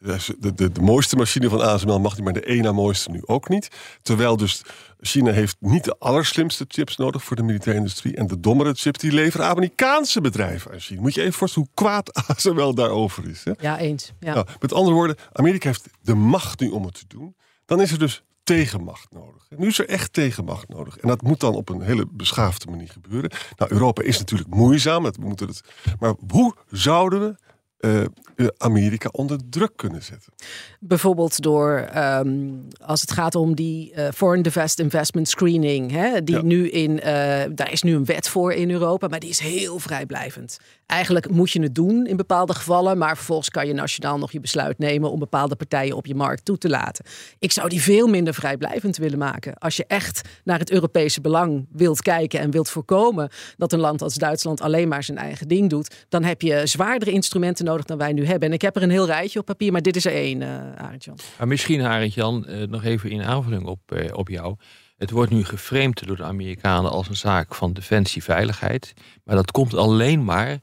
De, 0.02 0.55
de, 0.55 0.73
de, 0.73 0.81
mooiste 0.81 1.17
machine 1.17 1.49
van 1.49 1.61
ASML 1.61 2.00
mag 2.00 2.17
niet, 2.17 2.25
maar 2.25 2.32
de 2.32 2.58
na 2.62 2.73
mooiste 2.73 3.11
nu 3.11 3.20
ook 3.25 3.49
niet. 3.49 3.69
Terwijl 4.02 4.37
dus 4.37 4.62
China 5.00 5.32
heeft 5.32 5.56
niet 5.58 5.85
de 5.85 5.97
allerslimste 5.99 6.64
chips 6.69 6.97
nodig 6.97 7.25
voor 7.25 7.37
de 7.37 7.43
militaire 7.43 7.81
industrie. 7.81 8.17
En 8.17 8.26
de 8.26 8.41
dommere 8.41 8.75
chips 8.75 8.99
die 8.99 9.12
leveren 9.12 9.47
Amerikaanse 9.47 10.20
bedrijven 10.20 10.73
aan 10.73 10.81
China. 10.81 11.00
Moet 11.00 11.14
je 11.14 11.20
even 11.20 11.32
voorstellen 11.32 11.69
hoe 11.69 11.85
kwaad 11.85 12.14
ASML 12.29 12.75
daarover 12.75 13.29
is. 13.29 13.44
Hè? 13.44 13.52
Ja, 13.58 13.79
eens. 13.79 14.12
Ja. 14.20 14.35
Nou, 14.35 14.47
met 14.61 14.73
andere 14.73 14.97
woorden, 14.97 15.17
Amerika 15.32 15.69
heeft 15.69 15.88
de 16.03 16.14
macht 16.14 16.61
nu 16.61 16.69
om 16.69 16.85
het 16.85 16.94
te 16.94 17.05
doen. 17.08 17.37
Dan 17.64 17.81
is 17.81 17.93
er 17.93 17.99
dus 17.99 18.23
tegenmacht 18.44 19.12
nodig. 19.12 19.46
Nu 19.56 19.67
is 19.67 19.79
er 19.79 19.88
echt 19.88 20.12
tegenmacht 20.12 20.69
nodig. 20.69 20.99
En 20.99 21.08
dat 21.08 21.23
moet 21.23 21.41
dan 21.41 21.55
op 21.55 21.69
een 21.69 21.82
hele 21.82 22.06
beschaafde 22.11 22.70
manier 22.70 22.88
gebeuren. 22.88 23.31
Nou, 23.56 23.73
Europa 23.73 24.03
is 24.03 24.19
natuurlijk 24.19 24.55
moeizaam. 24.55 25.03
Dat 25.03 25.17
we 25.17 25.26
moeten 25.26 25.46
het, 25.46 25.61
maar 25.99 26.14
hoe 26.29 26.55
zouden 26.70 27.20
we 27.20 27.35
eh, 27.81 28.47
Amerika 28.59 29.09
onder 29.12 29.38
druk 29.50 29.73
kunnen 29.77 30.03
zetten? 30.03 30.32
Bijvoorbeeld 30.81 31.43
door, 31.43 31.77
ehm, 31.79 32.49
als 32.81 33.00
het 33.00 33.12
gaat 33.12 33.35
om 33.35 33.55
die 33.55 33.93
eh, 33.93 34.09
Foreign 34.15 34.43
Divest 34.43 34.79
Investment 34.79 35.29
Screening. 35.29 35.91
Hè, 35.91 36.25
die 36.25 36.35
Ja. 36.37 36.43
nu 36.43 36.69
in, 36.71 37.00
eh, 37.00 37.12
daar 37.55 37.73
is 37.73 37.82
nu 37.82 37.94
een 37.94 38.05
wet 38.05 38.29
voor 38.29 38.53
in 38.53 38.71
Europa, 38.71 39.09
maar 39.09 39.21
die 39.21 39.31
is 39.31 39.38
heel 39.38 39.79
vrijblijvend. 39.79 40.59
Eigenlijk 40.90 41.31
moet 41.31 41.50
je 41.50 41.62
het 41.62 41.75
doen 41.75 42.06
in 42.06 42.16
bepaalde 42.16 42.54
gevallen, 42.54 42.98
maar 42.98 43.16
vervolgens 43.16 43.48
kan 43.50 43.66
je 43.66 43.72
nationaal 43.72 44.19
nog 44.19 44.32
je 44.32 44.40
besluit 44.40 44.78
nemen 44.78 45.10
om 45.10 45.19
bepaalde 45.19 45.56
partijen 45.56 45.96
op 45.96 46.06
je 46.06 46.14
markt 46.14 46.44
toe 46.44 46.58
te 46.58 46.69
laten. 46.69 47.04
Ik 47.38 47.52
zou 47.52 47.69
die 47.69 47.82
veel 47.82 48.06
minder 48.06 48.34
vrijblijvend 48.34 48.96
willen 48.96 49.19
maken. 49.19 49.54
Als 49.58 49.76
je 49.76 49.84
echt 49.87 50.28
naar 50.44 50.58
het 50.58 50.70
Europese 50.70 51.20
belang 51.20 51.66
wilt 51.72 52.02
kijken 52.02 52.40
en 52.40 52.50
wilt 52.50 52.70
voorkomen 52.70 53.31
dat 53.56 53.72
een 53.72 53.78
land 53.78 54.02
als 54.02 54.14
Duitsland 54.14 54.60
alleen 54.60 54.88
maar 54.88 55.05
zijn 55.05 55.19
eigen 55.19 55.48
ding 55.48 55.70
doet, 55.70 56.06
dan 56.08 56.24
heb 56.24 56.43
je 56.43 56.67
zwaardere 56.67 57.10
instrumenten 57.10 57.65
nodig 57.65 57.84
dan 57.84 57.98
wij 57.98 58.12
nu 58.12 58.26
hebben. 58.26 58.48
En 58.48 58.55
ik 58.55 58.62
heb 58.62 58.76
er 58.76 58.82
een 58.82 58.91
heel 58.91 59.06
rijtje 59.06 59.38
op 59.38 59.46
papier, 59.46 59.72
maar 59.72 59.82
dit 59.82 59.96
is 59.96 60.05
er 60.05 60.12
één, 60.12 60.41
uh, 60.41 60.48
Arend-Jan. 60.76 61.19
Maar 61.38 61.48
misschien, 61.48 61.82
Arend-Jan, 61.82 62.46
eh, 62.46 62.67
nog 62.69 62.84
even 62.84 63.10
in 63.10 63.22
aanvulling 63.22 63.67
op, 63.67 63.93
eh, 63.93 64.17
op 64.17 64.29
jou. 64.29 64.56
Het 65.00 65.10
wordt 65.10 65.30
nu 65.30 65.44
geframed 65.44 66.06
door 66.06 66.16
de 66.16 66.22
Amerikanen 66.22 66.90
als 66.90 67.08
een 67.08 67.16
zaak 67.16 67.54
van 67.54 67.72
defensie-veiligheid. 67.72 68.94
Maar 69.24 69.36
dat 69.36 69.50
komt 69.50 69.74
alleen 69.74 70.24
maar 70.24 70.58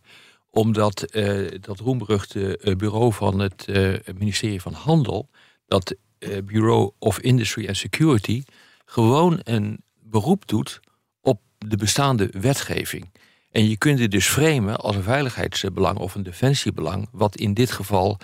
omdat 0.50 1.02
eh, 1.02 1.48
dat 1.62 1.80
roemberuchte 1.80 2.58
eh, 2.58 2.76
bureau 2.76 3.14
van 3.14 3.40
het 3.40 3.66
eh, 3.68 3.94
ministerie 4.18 4.62
van 4.62 4.74
Handel, 4.74 5.30
dat 5.68 5.96
Bureau 6.46 6.92
of 7.00 7.20
Industry 7.20 7.68
and 7.68 7.78
Security, 7.78 8.44
gewoon 8.86 9.40
een 9.44 9.84
beroep 10.02 10.48
doet 10.48 10.80
op 11.22 11.42
de 11.58 11.78
bestaande 11.78 12.30
wetgeving. 12.32 13.12
En 13.52 13.70
je 13.70 13.78
kunt 13.78 14.00
het 14.00 14.12
dus 14.12 14.28
framen 14.28 14.76
als 14.76 14.96
een 14.96 15.04
veiligheidsbelang 15.04 15.98
of 15.98 16.16
een 16.16 16.24
defensiebelang, 16.24 17.08
wat 17.12 17.36
in 17.36 17.54
dit 17.54 17.72
geval 17.72 18.20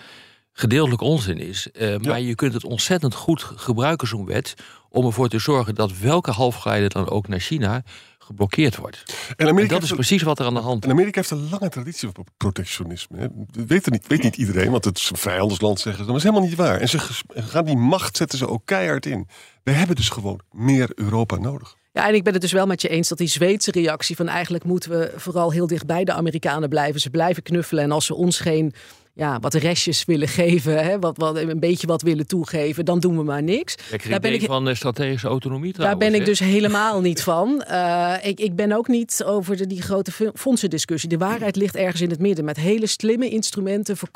gedeeltelijk 0.54 1.02
onzin 1.02 1.38
is. 1.38 1.68
Uh, 1.74 1.98
maar 1.98 2.22
je 2.22 2.36
kunt 2.36 2.54
het 2.54 2.64
ontzettend 2.64 3.14
goed 3.14 3.44
gebruiken, 3.44 4.08
zo'n 4.08 4.26
wet, 4.26 4.54
om 4.94 5.06
ervoor 5.06 5.30
te 5.30 5.40
zorgen 5.40 5.76
dat 5.76 5.98
welke 5.98 6.32
halfgeleider 6.32 6.90
dan 6.90 7.10
ook 7.10 7.28
naar 7.28 7.40
China 7.40 7.84
geblokkeerd 8.20 8.76
wordt. 8.76 9.04
En, 9.36 9.48
en 9.48 9.68
dat 9.68 9.84
is 9.84 9.90
een, 9.90 9.96
precies 9.96 10.22
wat 10.22 10.40
er 10.40 10.46
aan 10.46 10.54
de 10.54 10.60
hand 10.60 10.84
is. 10.84 10.90
En 10.90 10.96
Amerika 10.96 11.20
heeft 11.20 11.32
een 11.32 11.50
lange 11.50 11.70
traditie 11.70 12.10
van 12.14 12.26
protectionisme. 12.38 13.18
Hè. 13.18 13.28
Dat 13.32 13.66
weet, 13.68 13.86
er 13.86 13.92
niet, 13.92 14.08
weet 14.08 14.24
niet 14.24 14.38
iedereen, 14.38 14.72
want 14.72 14.86
het 14.86 14.98
is 14.98 15.10
een 15.10 15.18
vijandelsland, 15.18 15.80
zeggen 15.80 16.02
ze. 16.04 16.08
Dat 16.08 16.18
is 16.18 16.24
helemaal 16.24 16.48
niet 16.48 16.58
waar. 16.58 16.80
En 16.80 16.90
ze 16.90 17.00
gaan 17.34 17.66
die 17.66 17.78
macht 17.78 18.18
zetten 18.18 18.38
ze 18.38 18.48
ook 18.48 18.62
keihard 18.66 19.06
in. 19.06 19.28
We 19.64 19.72
hebben 19.72 19.96
dus 19.96 20.10
gewoon 20.10 20.40
meer 20.52 20.90
Europa 20.96 21.38
nodig. 21.38 21.76
Ja, 21.92 22.08
en 22.08 22.16
ik 22.16 22.24
ben 22.24 22.34
het 22.34 22.42
dus 22.42 22.52
wel 22.52 22.66
met 22.66 22.82
je 22.82 22.90
eens 22.90 23.08
dat 23.08 23.18
die 23.18 23.28
Zweedse 23.28 23.72
reactie 23.72 24.16
van 24.16 24.28
eigenlijk 24.28 24.64
moeten 24.64 24.90
we 24.90 25.14
vooral 25.16 25.52
heel 25.52 25.68
dicht 25.68 25.86
bij 25.86 26.04
de 26.04 26.14
Amerikanen 26.14 26.70
blijven. 26.70 27.02
Ze 27.02 27.10
blijven 27.10 27.44
knuffelen 27.44 27.84
en 27.84 27.92
als 27.92 28.06
ze 28.06 28.16
ons 28.16 28.40
geen 28.40 28.74
ja, 29.14 29.40
wat 29.40 29.54
restjes 29.54 30.06
willen 30.06 30.28
geven, 30.28 30.84
hè, 30.84 31.00
wat, 31.00 31.18
wat, 31.18 31.36
een 31.36 31.60
beetje 31.60 31.88
wat 31.88 32.02
willen 32.02 32.28
toegeven, 32.28 32.86
dan 32.86 33.00
doen 33.00 33.18
we 33.18 33.24
maar 33.24 33.44
niks. 33.44 33.76
Daar 34.10 34.20
ben 34.20 34.34
ik 34.34 34.42
van 34.42 34.66
de 34.66 34.76
strategische 34.76 35.28
autonomie 35.28 35.74
Daar 35.74 35.98
ben 35.98 36.14
ik 36.14 36.26
dus 36.26 36.40
helemaal 36.40 37.02
niet 37.02 37.24
van. 37.24 37.66
Uh, 37.70 38.16
ik, 38.22 38.40
ik 38.40 38.56
ben 38.56 38.72
ook 38.72 38.88
niet 38.88 39.24
over 39.26 39.58
de, 39.58 39.68
die 39.68 39.82
grote 39.82 40.32
fondsendiscussie. 40.36 41.10
De 41.10 41.18
waarheid 41.18 41.56
ligt 41.56 41.76
ergens 41.76 42.02
in 42.02 42.10
het 42.10 42.20
midden 42.20 42.46
met 42.46 42.58
hele 42.58 42.88
slimme 42.88 43.30
instrumenten. 43.30 43.98
Voor, 43.98 44.10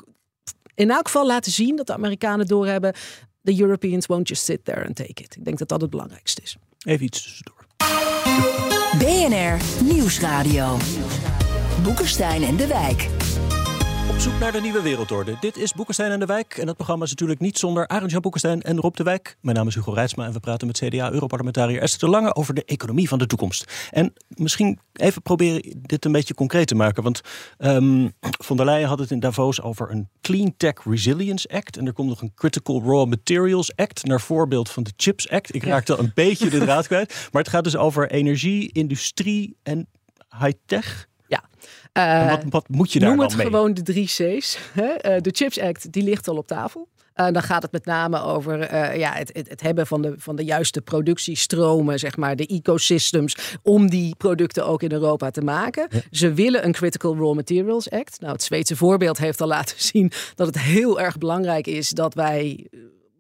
in 0.76 0.92
elk 0.92 1.06
geval 1.06 1.26
laten 1.26 1.52
zien 1.52 1.76
dat 1.76 1.88
de 1.88 1.94
Amerikanen 1.94 2.46
doorhebben. 2.46 2.94
The 3.44 3.62
Europeans 3.62 4.06
won't 4.06 4.28
just 4.28 4.44
sit 4.44 4.66
there 4.66 4.86
and 4.86 4.96
take 4.96 5.24
it. 5.24 5.36
Ik 5.36 5.46
denk 5.46 5.58
dat 5.58 5.68
dat 5.68 5.82
het 5.82 5.90
belangrijkste 5.90 6.42
is. 6.42 6.58
Even 6.86 7.06
iets 7.06 7.24
tussendoor. 7.24 7.66
BNR 8.98 9.84
Nieuwsradio. 9.84 10.78
Boekenstein 11.84 12.44
en 12.44 12.56
de 12.56 12.68
Wijk. 12.68 13.17
Op 14.10 14.20
zoek 14.20 14.40
naar 14.40 14.52
de 14.52 14.62
nieuwe 14.62 14.82
wereldorde. 14.82 15.38
Dit 15.40 15.58
is 15.58 15.74
Boekenstein 15.74 16.12
en 16.12 16.20
de 16.20 16.26
Wijk. 16.26 16.58
En 16.58 16.66
dat 16.66 16.76
programma 16.76 17.04
is 17.04 17.10
natuurlijk 17.10 17.40
niet 17.40 17.58
zonder 17.58 17.88
Arend-Jan 17.88 18.22
Boekenstein 18.22 18.62
en 18.62 18.80
Rob 18.80 18.96
de 18.96 19.04
Wijk. 19.04 19.38
Mijn 19.42 19.56
naam 19.56 19.68
is 19.68 19.76
Hugo 19.76 19.92
Reitsma 19.92 20.26
en 20.26 20.34
we 20.34 20.40
praten 20.40 20.68
met 20.68 20.78
CDA-europarlementariër 20.78 21.82
Esther 21.82 22.00
de 22.00 22.16
Lange 22.16 22.36
over 22.36 22.54
de 22.54 22.66
economie 22.66 23.08
van 23.08 23.18
de 23.18 23.26
toekomst. 23.26 23.88
En 23.92 24.14
misschien 24.28 24.80
even 24.94 25.22
proberen 25.22 25.80
dit 25.88 26.06
een 26.06 26.12
beetje 26.12 26.34
concreet 26.34 26.68
te 26.68 26.76
maken. 26.76 27.04
Want 27.04 27.22
um, 27.58 28.14
von 28.22 28.58
der 28.58 28.66
Leyen 28.66 28.88
had 28.88 29.00
het 29.00 29.12
in 29.12 29.20
Davos 29.20 29.62
over 29.62 29.92
een 29.92 30.10
Clean 30.22 30.54
Tech 30.58 30.74
Resilience 30.84 31.50
Act. 31.50 31.78
En 31.78 31.86
er 31.86 31.94
komt 31.94 32.10
nog 32.10 32.22
een 32.22 32.34
Critical 32.36 32.82
Raw 32.86 33.08
Materials 33.08 33.76
Act, 33.76 34.06
naar 34.06 34.22
voorbeeld 34.22 34.70
van 34.70 34.84
de 34.84 34.94
Chips 34.98 35.30
Act. 35.30 35.56
Ik 35.56 35.64
raakte 35.64 35.98
een 35.98 36.12
beetje 36.14 36.50
de 36.50 36.60
draad 36.60 36.88
kwijt. 36.88 37.30
Maar 37.32 37.42
het 37.42 37.52
gaat 37.52 37.64
dus 37.64 37.78
over 37.78 38.12
energie, 38.12 38.72
industrie 38.72 39.58
en 39.64 39.88
high-tech. 40.40 41.08
Uh, 41.94 42.30
wat, 42.30 42.44
wat, 42.50 42.70
moet 42.70 42.92
je 42.92 43.00
daar 43.00 43.10
noem 43.10 43.18
dan 43.18 43.28
het 43.28 43.38
mee? 43.38 43.46
gewoon 43.46 43.74
de 43.74 43.82
drie 43.82 44.06
C's. 44.06 44.58
Uh, 44.76 44.86
de 45.02 45.30
Chips 45.32 45.60
Act, 45.60 45.92
die 45.92 46.04
ligt 46.04 46.28
al 46.28 46.38
op 46.38 46.48
tafel. 46.48 46.88
Uh, 47.16 47.28
dan 47.32 47.42
gaat 47.42 47.62
het 47.62 47.72
met 47.72 47.86
name 47.86 48.22
over 48.22 48.76
ja, 48.98 49.12
het, 49.14 49.30
het, 49.34 49.50
het, 49.50 49.62
hebben 49.62 49.88
van 49.88 50.02
de, 50.02 50.14
van 50.18 50.36
de 50.36 50.44
juiste 50.44 50.82
productiestromen, 50.82 52.00
zeg 52.00 52.18
maar, 52.18 52.36
de 52.36 52.48
ecosystems, 52.48 53.58
om 53.62 53.90
die 53.90 54.16
producten 54.16 54.66
ook 54.66 54.84
in 54.84 54.92
Europa 54.92 55.30
te 55.30 55.42
maken. 55.42 55.88
Ja. 55.90 56.00
Ze 56.12 56.34
willen 56.34 56.66
een 56.66 56.72
Critical 56.72 57.16
Raw 57.16 57.36
Materials 57.36 57.90
Act. 57.90 58.20
Nou, 58.20 58.34
het 58.34 58.44
Zweedse 58.44 58.76
voorbeeld 58.76 59.18
heeft 59.18 59.42
al 59.42 59.48
laten 59.48 59.82
zien 59.92 60.12
dat 60.36 60.48
het 60.48 60.60
heel 60.60 61.00
erg 61.00 61.18
belangrijk 61.18 61.68
is 61.68 61.90
dat 61.90 62.14
wij 62.14 62.68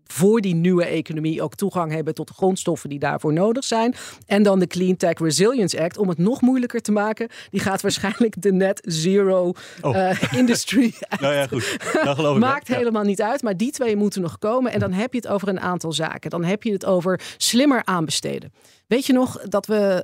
voor 0.08 0.42
die 0.42 0.56
nieuwe 0.56 0.86
economie 0.86 1.42
ook 1.42 1.56
toegang 1.56 1.92
hebben 1.92 2.14
tot 2.14 2.28
de 2.28 2.34
grondstoffen 2.34 2.90
die 2.90 3.00
daarvoor 3.00 3.34
nodig 3.34 3.64
zijn. 3.64 3.96
En 4.26 4.44
dan 4.44 4.60
de 4.60 4.68
Clean 4.68 4.96
Tech 4.96 5.20
Resilience 5.20 5.82
Act, 5.82 5.98
om 5.98 6.10
het 6.10 6.18
nog 6.18 6.42
moeilijker 6.42 6.82
te 6.82 6.92
maken. 6.92 7.30
Die 7.50 7.60
gaat 7.60 7.82
waarschijnlijk 7.82 8.42
de 8.42 8.52
Net 8.52 8.82
Zero 8.86 9.54
oh. 9.82 9.96
uh, 9.96 10.12
Industry 10.32 10.94
nou 11.22 11.34
ja, 11.34 11.48
goed. 11.48 11.78
Dat 12.04 12.16
geloof 12.16 12.36
ik 12.36 12.42
Maakt 12.48 12.68
helemaal 12.68 13.04
niet 13.04 13.22
uit, 13.22 13.42
maar 13.42 13.58
die 13.58 13.72
twee 13.72 13.96
moeten 13.96 14.22
nog 14.22 14.40
komen. 14.40 14.72
En 14.72 14.80
dan 14.80 14.94
heb 14.94 15.14
je 15.14 15.20
het 15.20 15.28
over 15.28 15.48
een 15.48 15.60
aantal 15.60 15.92
zaken. 15.92 16.30
Dan 16.30 16.44
heb 16.44 16.64
je 16.64 16.72
het 16.72 16.86
over 16.86 17.22
slimmer 17.38 17.82
aanbesteden. 17.86 18.52
Weet 18.88 19.06
je 19.06 19.14
nog 19.14 19.42
dat 19.42 19.66
we 19.66 20.04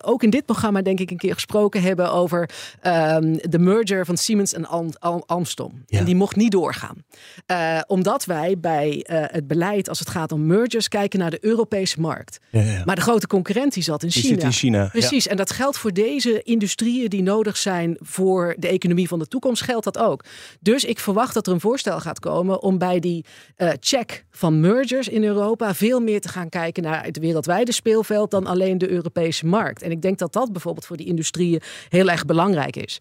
uh, 0.00 0.10
ook 0.10 0.22
in 0.22 0.30
dit 0.30 0.44
programma, 0.44 0.82
denk 0.82 1.00
ik, 1.00 1.10
een 1.10 1.16
keer 1.16 1.34
gesproken 1.34 1.82
hebben 1.82 2.12
over 2.12 2.50
um, 2.82 3.38
de 3.40 3.58
merger 3.58 4.04
van 4.04 4.16
Siemens 4.16 4.54
en. 4.54 4.66
Ja. 5.86 5.98
En 5.98 6.04
die 6.04 6.14
mocht 6.14 6.36
niet 6.36 6.50
doorgaan. 6.50 7.04
Uh, 7.46 7.80
omdat 7.86 8.24
wij 8.24 8.58
bij 8.58 9.06
uh, 9.10 9.24
het 9.26 9.46
beleid, 9.46 9.88
als 9.88 9.98
het 9.98 10.08
gaat 10.08 10.32
om 10.32 10.46
mergers, 10.46 10.88
kijken 10.88 11.18
naar 11.18 11.30
de 11.30 11.38
Europese 11.40 12.00
markt. 12.00 12.38
Ja, 12.50 12.60
ja. 12.60 12.82
Maar 12.84 12.94
de 12.94 13.00
grote 13.00 13.26
concurrentie 13.26 13.82
zat 13.82 14.02
in 14.02 14.08
Die 14.08 14.22
China. 14.22 14.34
zit 14.34 14.42
in 14.42 14.52
China. 14.52 14.88
Precies, 14.88 15.26
en 15.26 15.36
dat 15.36 15.50
geldt 15.50 15.78
voor 15.78 15.92
deze 15.92 16.42
industrieën 16.42 17.08
die 17.08 17.22
nodig 17.22 17.56
zijn 17.56 17.96
voor 18.00 18.54
de 18.58 18.68
economie 18.68 19.08
van 19.08 19.18
de 19.18 19.26
toekomst, 19.26 19.62
geldt 19.62 19.84
dat 19.84 19.98
ook. 19.98 20.24
Dus 20.60 20.84
ik 20.84 20.98
verwacht 20.98 21.34
dat 21.34 21.46
er 21.46 21.52
een 21.52 21.60
voorstel 21.60 22.00
gaat 22.00 22.18
komen 22.18 22.62
om 22.62 22.78
bij 22.78 23.00
die 23.00 23.24
check 23.80 24.24
van 24.30 24.60
mergers 24.60 25.08
in 25.08 25.24
Europa 25.24 25.74
veel 25.74 26.00
meer 26.00 26.20
te 26.20 26.28
gaan 26.28 26.48
kijken 26.48 26.82
naar 26.82 27.04
het 27.04 27.18
wereldwijde 27.18 27.72
speelveld 28.02 28.30
dan 28.30 28.46
alleen 28.46 28.78
de 28.78 28.90
Europese 28.90 29.46
markt. 29.46 29.82
En 29.82 29.90
ik 29.90 30.02
denk 30.02 30.18
dat 30.18 30.32
dat 30.32 30.52
bijvoorbeeld 30.52 30.86
voor 30.86 30.96
die 30.96 31.06
industrieën 31.06 31.60
heel 31.88 32.08
erg 32.08 32.24
belangrijk 32.24 32.76
is. 32.76 33.00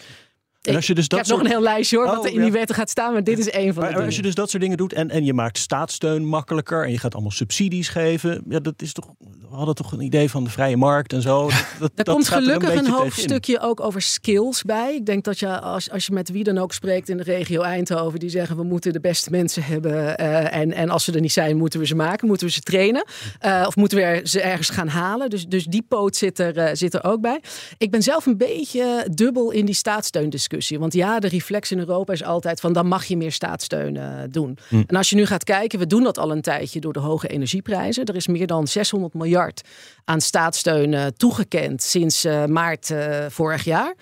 En 0.68 0.76
als 0.76 0.88
je 0.88 0.94
dus 0.96 1.04
ik 1.04 1.10
dat 1.10 1.20
heb 1.20 1.28
soort... 1.28 1.42
nog 1.42 1.48
een 1.52 1.56
heel 1.58 1.64
lijstje 1.64 1.98
hoor, 1.98 2.06
Oh, 2.06 2.16
wat 2.16 2.26
er 2.26 2.32
in 2.32 2.38
ja. 2.38 2.44
die 2.44 2.52
wetten 2.52 2.76
gaat 2.76 2.90
staan, 2.90 3.14
maar 3.14 3.24
dit 3.24 3.40
is 3.40 3.50
één 3.50 3.64
van 3.66 3.74
de 3.74 3.80
Maar 3.80 3.90
dingen. 3.90 4.06
als 4.06 4.16
je 4.16 4.22
dus 4.22 4.36
dat 4.36 4.50
soort 4.50 4.62
dingen 4.62 4.78
doet 4.78 4.94
en, 4.94 5.10
en 5.10 5.26
je 5.26 5.34
maakt 5.34 5.58
staatssteun 5.58 6.26
makkelijker 6.26 6.84
en 6.84 6.92
je 6.92 6.98
gaat 6.98 7.14
allemaal 7.14 7.32
subsidies 7.32 7.88
geven, 7.90 8.44
ja, 8.50 8.60
dat 8.60 8.82
is 8.82 8.94
toch, 8.94 9.06
we 9.50 9.56
hadden 9.56 9.76
toch 9.76 9.92
een 9.92 10.02
idee 10.02 10.30
van 10.30 10.44
de 10.44 10.50
vrije 10.50 10.78
markt 10.78 11.14
en 11.14 11.22
zo. 11.22 11.44
Dat, 11.50 11.66
dat, 11.80 11.92
Er 11.96 12.04
dat 12.04 12.14
komt 12.16 12.28
gelukkig 12.28 12.74
een, 12.76 12.88
hoofdstukje 12.90 13.60
ook 13.60 13.80
over 13.80 14.02
skills 14.02 14.62
bij. 14.62 14.96
Ik 14.96 15.06
denk 15.06 15.24
dat 15.24 15.40
je 15.40 15.60
als, 15.60 15.92
als 15.92 16.06
je 16.06 16.14
met 16.14 16.30
wie 16.30 16.44
dan 16.44 16.58
ook 16.58 16.74
spreekt 16.74 17.10
in 17.10 17.18
de 17.18 17.24
regio 17.24 17.62
Eindhoven, 17.62 18.20
die 18.20 18.30
zeggen 18.30 18.56
we 18.58 18.64
moeten 18.64 18.94
de 18.94 19.00
beste 19.00 19.30
mensen 19.32 19.64
hebben. 19.64 20.18
eh, 20.18 20.56
en, 20.56 20.72
en 20.74 20.90
als 20.90 21.04
ze 21.04 21.12
er 21.12 21.22
niet 21.22 21.32
zijn, 21.34 21.58
moeten 21.58 21.80
we 21.80 21.86
ze 21.86 21.96
maken, 21.96 22.28
moeten 22.28 22.48
we 22.48 22.54
ze 22.54 22.62
trainen. 22.62 23.06
Eh, 23.40 23.64
of 23.68 23.76
moeten 23.76 23.98
we 23.98 24.04
er, 24.04 24.28
ze 24.28 24.42
ergens 24.42 24.70
gaan 24.70 24.88
halen. 24.88 25.30
Dus, 25.30 25.46
dus 25.48 25.66
die 25.66 25.86
poot 25.88 26.16
zit 26.16 26.40
er, 26.40 26.58
eh, 26.58 26.70
zit 26.74 26.94
er 26.94 27.04
ook 27.04 27.22
bij. 27.22 27.42
Ik 27.78 27.92
ben 27.92 28.02
zelf 28.04 28.26
een 28.26 28.38
beetje 28.38 29.08
dubbel 29.14 29.52
in 29.52 29.66
die 29.66 29.76
staatssteundiscussie. 29.76 30.54
Want 30.80 30.94
ja, 30.94 31.20
de 31.20 31.28
reflex 31.28 31.72
in 31.72 31.80
Europa 31.80 32.14
is 32.14 32.24
altijd 32.24 32.60
van 32.60 32.74
dan 32.74 32.88
mag 32.88 33.06
je 33.06 33.18
meer 33.18 33.32
staatssteun 33.32 33.98
eh, 33.98 34.08
doen. 34.30 34.58
Hm. 34.68 34.84
En 34.88 34.96
als 34.96 35.10
je 35.10 35.16
nu 35.16 35.26
gaat 35.26 35.44
kijken, 35.44 35.80
we 35.80 35.88
doen 35.88 36.04
dat 36.04 36.18
al 36.18 36.32
een 36.32 36.42
tijdje 36.42 36.80
door 36.80 36.94
de 36.94 37.00
hoge 37.00 37.28
energieprijzen. 37.28 38.06
Er 38.06 38.16
is 38.16 38.28
meer 38.28 38.48
dan 38.48 38.68
600 38.68 39.14
miljard 39.14 39.62
aan 40.06 40.22
staatssteun 40.22 40.94
eh, 40.94 41.06
toegekend 41.06 41.84
sinds 41.84 42.24
eh, 42.24 42.46
maart 42.46 42.94
vorig 43.30 43.64
jaar. 43.64 43.96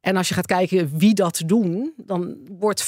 En 0.00 0.16
als 0.16 0.28
je 0.28 0.34
gaat 0.34 0.46
kijken 0.46 0.90
wie 0.98 1.14
dat 1.14 1.42
doen, 1.46 1.92
dan 1.96 2.36
wordt 2.58 2.84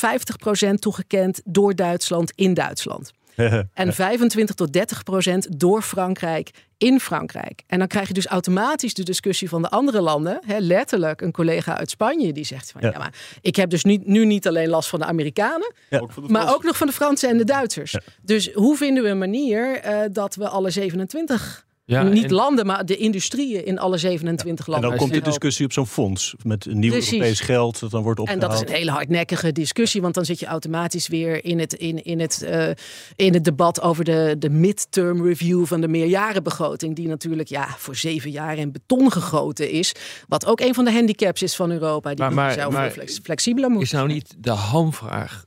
50% 0.67 0.75
toegekend 0.75 1.41
door 1.45 1.75
Duitsland 1.75 2.33
in 2.35 2.55
Duitsland. 2.55 3.13
En 3.75 3.93
25 3.93 4.55
tot 4.55 4.73
30 4.73 5.03
procent 5.03 5.61
door 5.61 5.83
Frankrijk 5.83 6.51
in 6.79 7.01
Frankrijk. 7.01 7.63
En 7.67 7.79
dan 7.79 7.89
krijg 7.89 8.09
je 8.09 8.15
dus 8.15 8.27
automatisch 8.27 8.95
de 8.95 9.03
discussie 9.03 9.49
van 9.49 9.63
de 9.63 9.69
andere 9.69 10.01
landen. 10.01 10.41
Hè, 10.47 10.59
letterlijk 10.59 11.21
een 11.21 11.33
collega 11.33 11.77
uit 11.77 11.91
Spanje 11.91 12.33
die 12.33 12.45
zegt 12.45 12.71
van 12.73 12.81
ja, 12.81 12.91
Ja. 12.91 12.99
maar 12.99 13.15
ik 13.41 13.57
heb 13.57 13.71
dus 13.71 13.85
nu, 13.85 13.99
nu 14.05 14.25
niet 14.27 14.47
alleen 14.47 14.69
last 14.69 14.89
van 14.89 14.99
de 14.99 15.05
Amerikanen, 15.05 15.73
Ja. 15.91 15.99
Ook 15.99 16.13
van 16.13 16.23
de 16.23 16.33
maar 16.33 16.55
ook 16.55 16.63
nog 16.63 16.77
van 16.77 16.87
de 16.87 16.93
Fransen 16.93 17.29
en 17.29 17.37
de 17.39 17.45
Duitsers. 17.45 17.97
Dus 18.23 18.53
hoe 18.53 18.77
vinden 18.77 19.03
we 19.03 19.09
een 19.09 19.19
manier 19.19 19.77
eh, 19.79 20.01
dat 20.13 20.35
we 20.35 20.49
alle 20.49 20.71
27, 20.71 21.67
Ja, 21.93 22.03
niet 22.03 22.25
en- 22.25 22.33
landen, 22.33 22.67
maar 22.67 22.85
de 22.87 22.97
industrieën 22.97 23.65
in 23.67 23.79
alle 23.79 23.99
27 23.99 24.67
En 24.67 24.73
landen. 24.73 24.91
dan 24.91 24.99
komt 24.99 25.13
de 25.13 25.21
discussie 25.21 25.65
op 25.65 25.73
zo'n 25.73 25.87
fonds 25.87 26.35
met 26.45 26.67
een 26.67 26.79
nieuw 26.79 26.91
Precies. 26.91 27.13
Europees 27.13 27.41
geld 27.41 27.81
dat 27.81 27.91
dan 27.91 28.03
wordt 28.03 28.19
En 28.19 28.25
opgehaald. 28.25 28.53
dat 28.53 28.63
is 28.63 28.69
een 28.71 28.77
hele 28.79 28.91
hardnekkige 28.91 29.53
discussie, 29.53 30.01
want 30.03 30.15
dan 30.15 30.25
zit 30.25 30.39
je 30.41 30.47
automatisch 30.47 31.09
weer 31.09 31.45
in 31.45 31.59
het, 31.59 31.73
in, 31.73 32.05
in 32.05 32.21
het, 32.21 32.43
eh, 32.43 32.71
in 33.17 33.35
het 33.35 33.45
debat 33.45 33.81
over 33.81 34.05
de, 34.05 34.37
de 34.39 34.51
midterm 34.51 35.25
review 35.27 35.67
van 35.67 35.81
de 35.81 35.89
meerjarenbegroting, 35.89 36.97
die 36.97 37.09
natuurlijk 37.09 37.49
ja, 37.49 37.69
voor 37.79 37.97
zeven 37.97 38.31
jaar 38.31 38.57
in 38.59 38.73
beton 38.73 39.13
gegoten 39.13 39.71
is. 39.71 39.93
Wat 40.29 40.47
ook 40.47 40.61
een 40.61 40.75
van 40.75 40.85
de 40.85 40.93
handicaps 40.93 41.43
is 41.43 41.57
van 41.57 41.71
Europa, 41.71 42.09
die 42.11 42.19
Maar- 42.19 42.33
maar- 42.35 42.53
zelf 42.53 42.73
maar 42.73 42.95
flexibeler 43.23 43.71
moet. 43.71 43.83
Is 43.83 43.91
nou 43.91 44.09
niet 44.09 44.35
de 44.39 44.51
hamvraag 44.51 45.45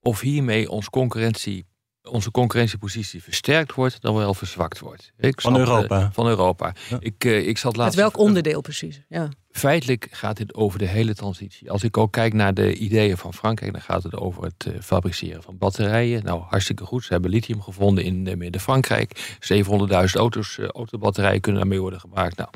of 0.00 0.20
hiermee 0.20 0.70
ons 0.70 0.90
concurrentie, 0.90 1.64
onze 2.10 2.30
concurrentiepositie 2.30 3.22
versterkt 3.22 3.74
wordt 3.74 4.02
dan 4.02 4.14
wel 4.14 4.34
verzwakt 4.34 4.78
wordt? 4.78 5.12
Ik 5.18 5.40
Van 5.40 5.56
zat, 5.56 5.60
eh, 5.60 5.72
Europa. 5.74 6.10
van 6.12 6.26
Europa. 6.26 6.74
Ja. 6.88 6.96
Ik, 7.00 7.24
eh, 7.24 7.48
ik 7.48 7.58
zat 7.58 7.76
Met 7.76 7.94
welk 7.94 8.18
onderdeel 8.18 8.60
precies? 8.60 9.02
Ja. 9.08 9.28
Feitelijk 9.56 10.08
gaat 10.10 10.36
dit 10.36 10.54
over 10.54 10.78
de 10.78 10.86
hele 10.86 11.14
transitie. 11.14 11.70
Als 11.70 11.82
ik 11.82 11.96
ook 11.96 12.12
kijk 12.12 12.32
naar 12.32 12.54
de 12.54 12.74
ideeën 12.74 13.16
van 13.16 13.34
Frankrijk, 13.34 13.72
dan 13.72 13.80
gaat 13.80 14.02
het 14.02 14.16
over 14.16 14.42
het 14.42 14.66
eh, 14.66 14.80
fabriceren 14.80 15.42
van 15.42 15.58
batterijen. 15.58 16.24
Nou, 16.24 16.42
hartstikke 16.48 16.84
goed. 16.84 17.04
Ze 17.04 17.12
hebben 17.12 17.30
lithium 17.30 17.62
gevonden 17.62 18.04
in 18.04 18.26
eh, 18.26 18.36
Midden-Frankrijk. 18.36 19.36
700.000 19.40 20.14
auto's, 20.14 20.58
autobatterijen 20.58 21.40
kunnen 21.40 21.60
daarmee 21.60 21.80
worden 21.80 22.00
gemaakt. 22.00 22.36
Nou, 22.36 22.48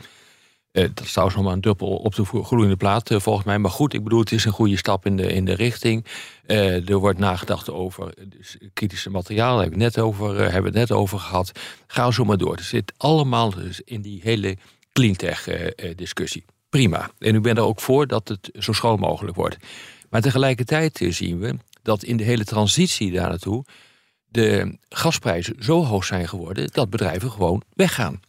eh, 0.72 0.88
dat 0.94 1.04
is 1.04 1.10
trouwens 1.10 1.36
nog 1.36 1.46
maar 1.46 1.54
een 1.54 1.60
druppel 1.60 1.96
op 1.96 2.14
de 2.14 2.24
gloeiende 2.24 2.76
plaat, 2.76 3.10
eh, 3.10 3.20
volgens 3.20 3.46
mij. 3.46 3.58
Maar 3.58 3.70
goed, 3.70 3.94
ik 3.94 4.02
bedoel, 4.02 4.20
het 4.20 4.32
is 4.32 4.44
een 4.44 4.52
goede 4.52 4.76
stap 4.76 5.06
in 5.06 5.16
de, 5.16 5.32
in 5.32 5.44
de 5.44 5.54
richting. 5.54 6.06
Eh, 6.50 6.88
er 6.88 6.98
wordt 6.98 7.18
nagedacht 7.18 7.70
over 7.70 8.14
dus 8.28 8.56
kritische 8.72 9.10
materialen, 9.10 9.54
daar 9.54 9.62
hebben 9.62 9.78
we 9.78 9.84
net 9.84 9.98
over, 9.98 10.36
hebben 10.52 10.72
we 10.72 10.78
het 10.78 10.88
net 10.88 10.98
over 10.98 11.18
gehad. 11.18 11.52
Ga 11.86 12.10
zo 12.10 12.24
maar 12.24 12.36
door. 12.36 12.54
Het 12.54 12.64
zit 12.64 12.92
allemaal 12.96 13.50
dus 13.50 13.80
in 13.80 14.00
die 14.00 14.20
hele 14.22 14.56
cleantech 14.92 15.48
eh, 15.48 15.66
eh, 15.66 15.96
discussie. 15.96 16.44
Prima. 16.68 17.10
En 17.18 17.34
ik 17.34 17.42
ben 17.42 17.56
er 17.56 17.62
ook 17.62 17.80
voor 17.80 18.06
dat 18.06 18.28
het 18.28 18.50
zo 18.58 18.72
schoon 18.72 18.98
mogelijk 18.98 19.36
wordt. 19.36 19.56
Maar 20.08 20.20
tegelijkertijd 20.20 21.06
zien 21.08 21.38
we 21.38 21.56
dat 21.82 22.02
in 22.02 22.16
de 22.16 22.24
hele 22.24 22.44
transitie 22.44 23.12
daar 23.12 23.28
naartoe 23.28 23.64
de 24.26 24.78
gasprijzen 24.88 25.56
zo 25.58 25.84
hoog 25.84 26.04
zijn 26.04 26.28
geworden 26.28 26.68
dat 26.72 26.90
bedrijven 26.90 27.30
gewoon 27.30 27.62
weggaan. 27.74 28.20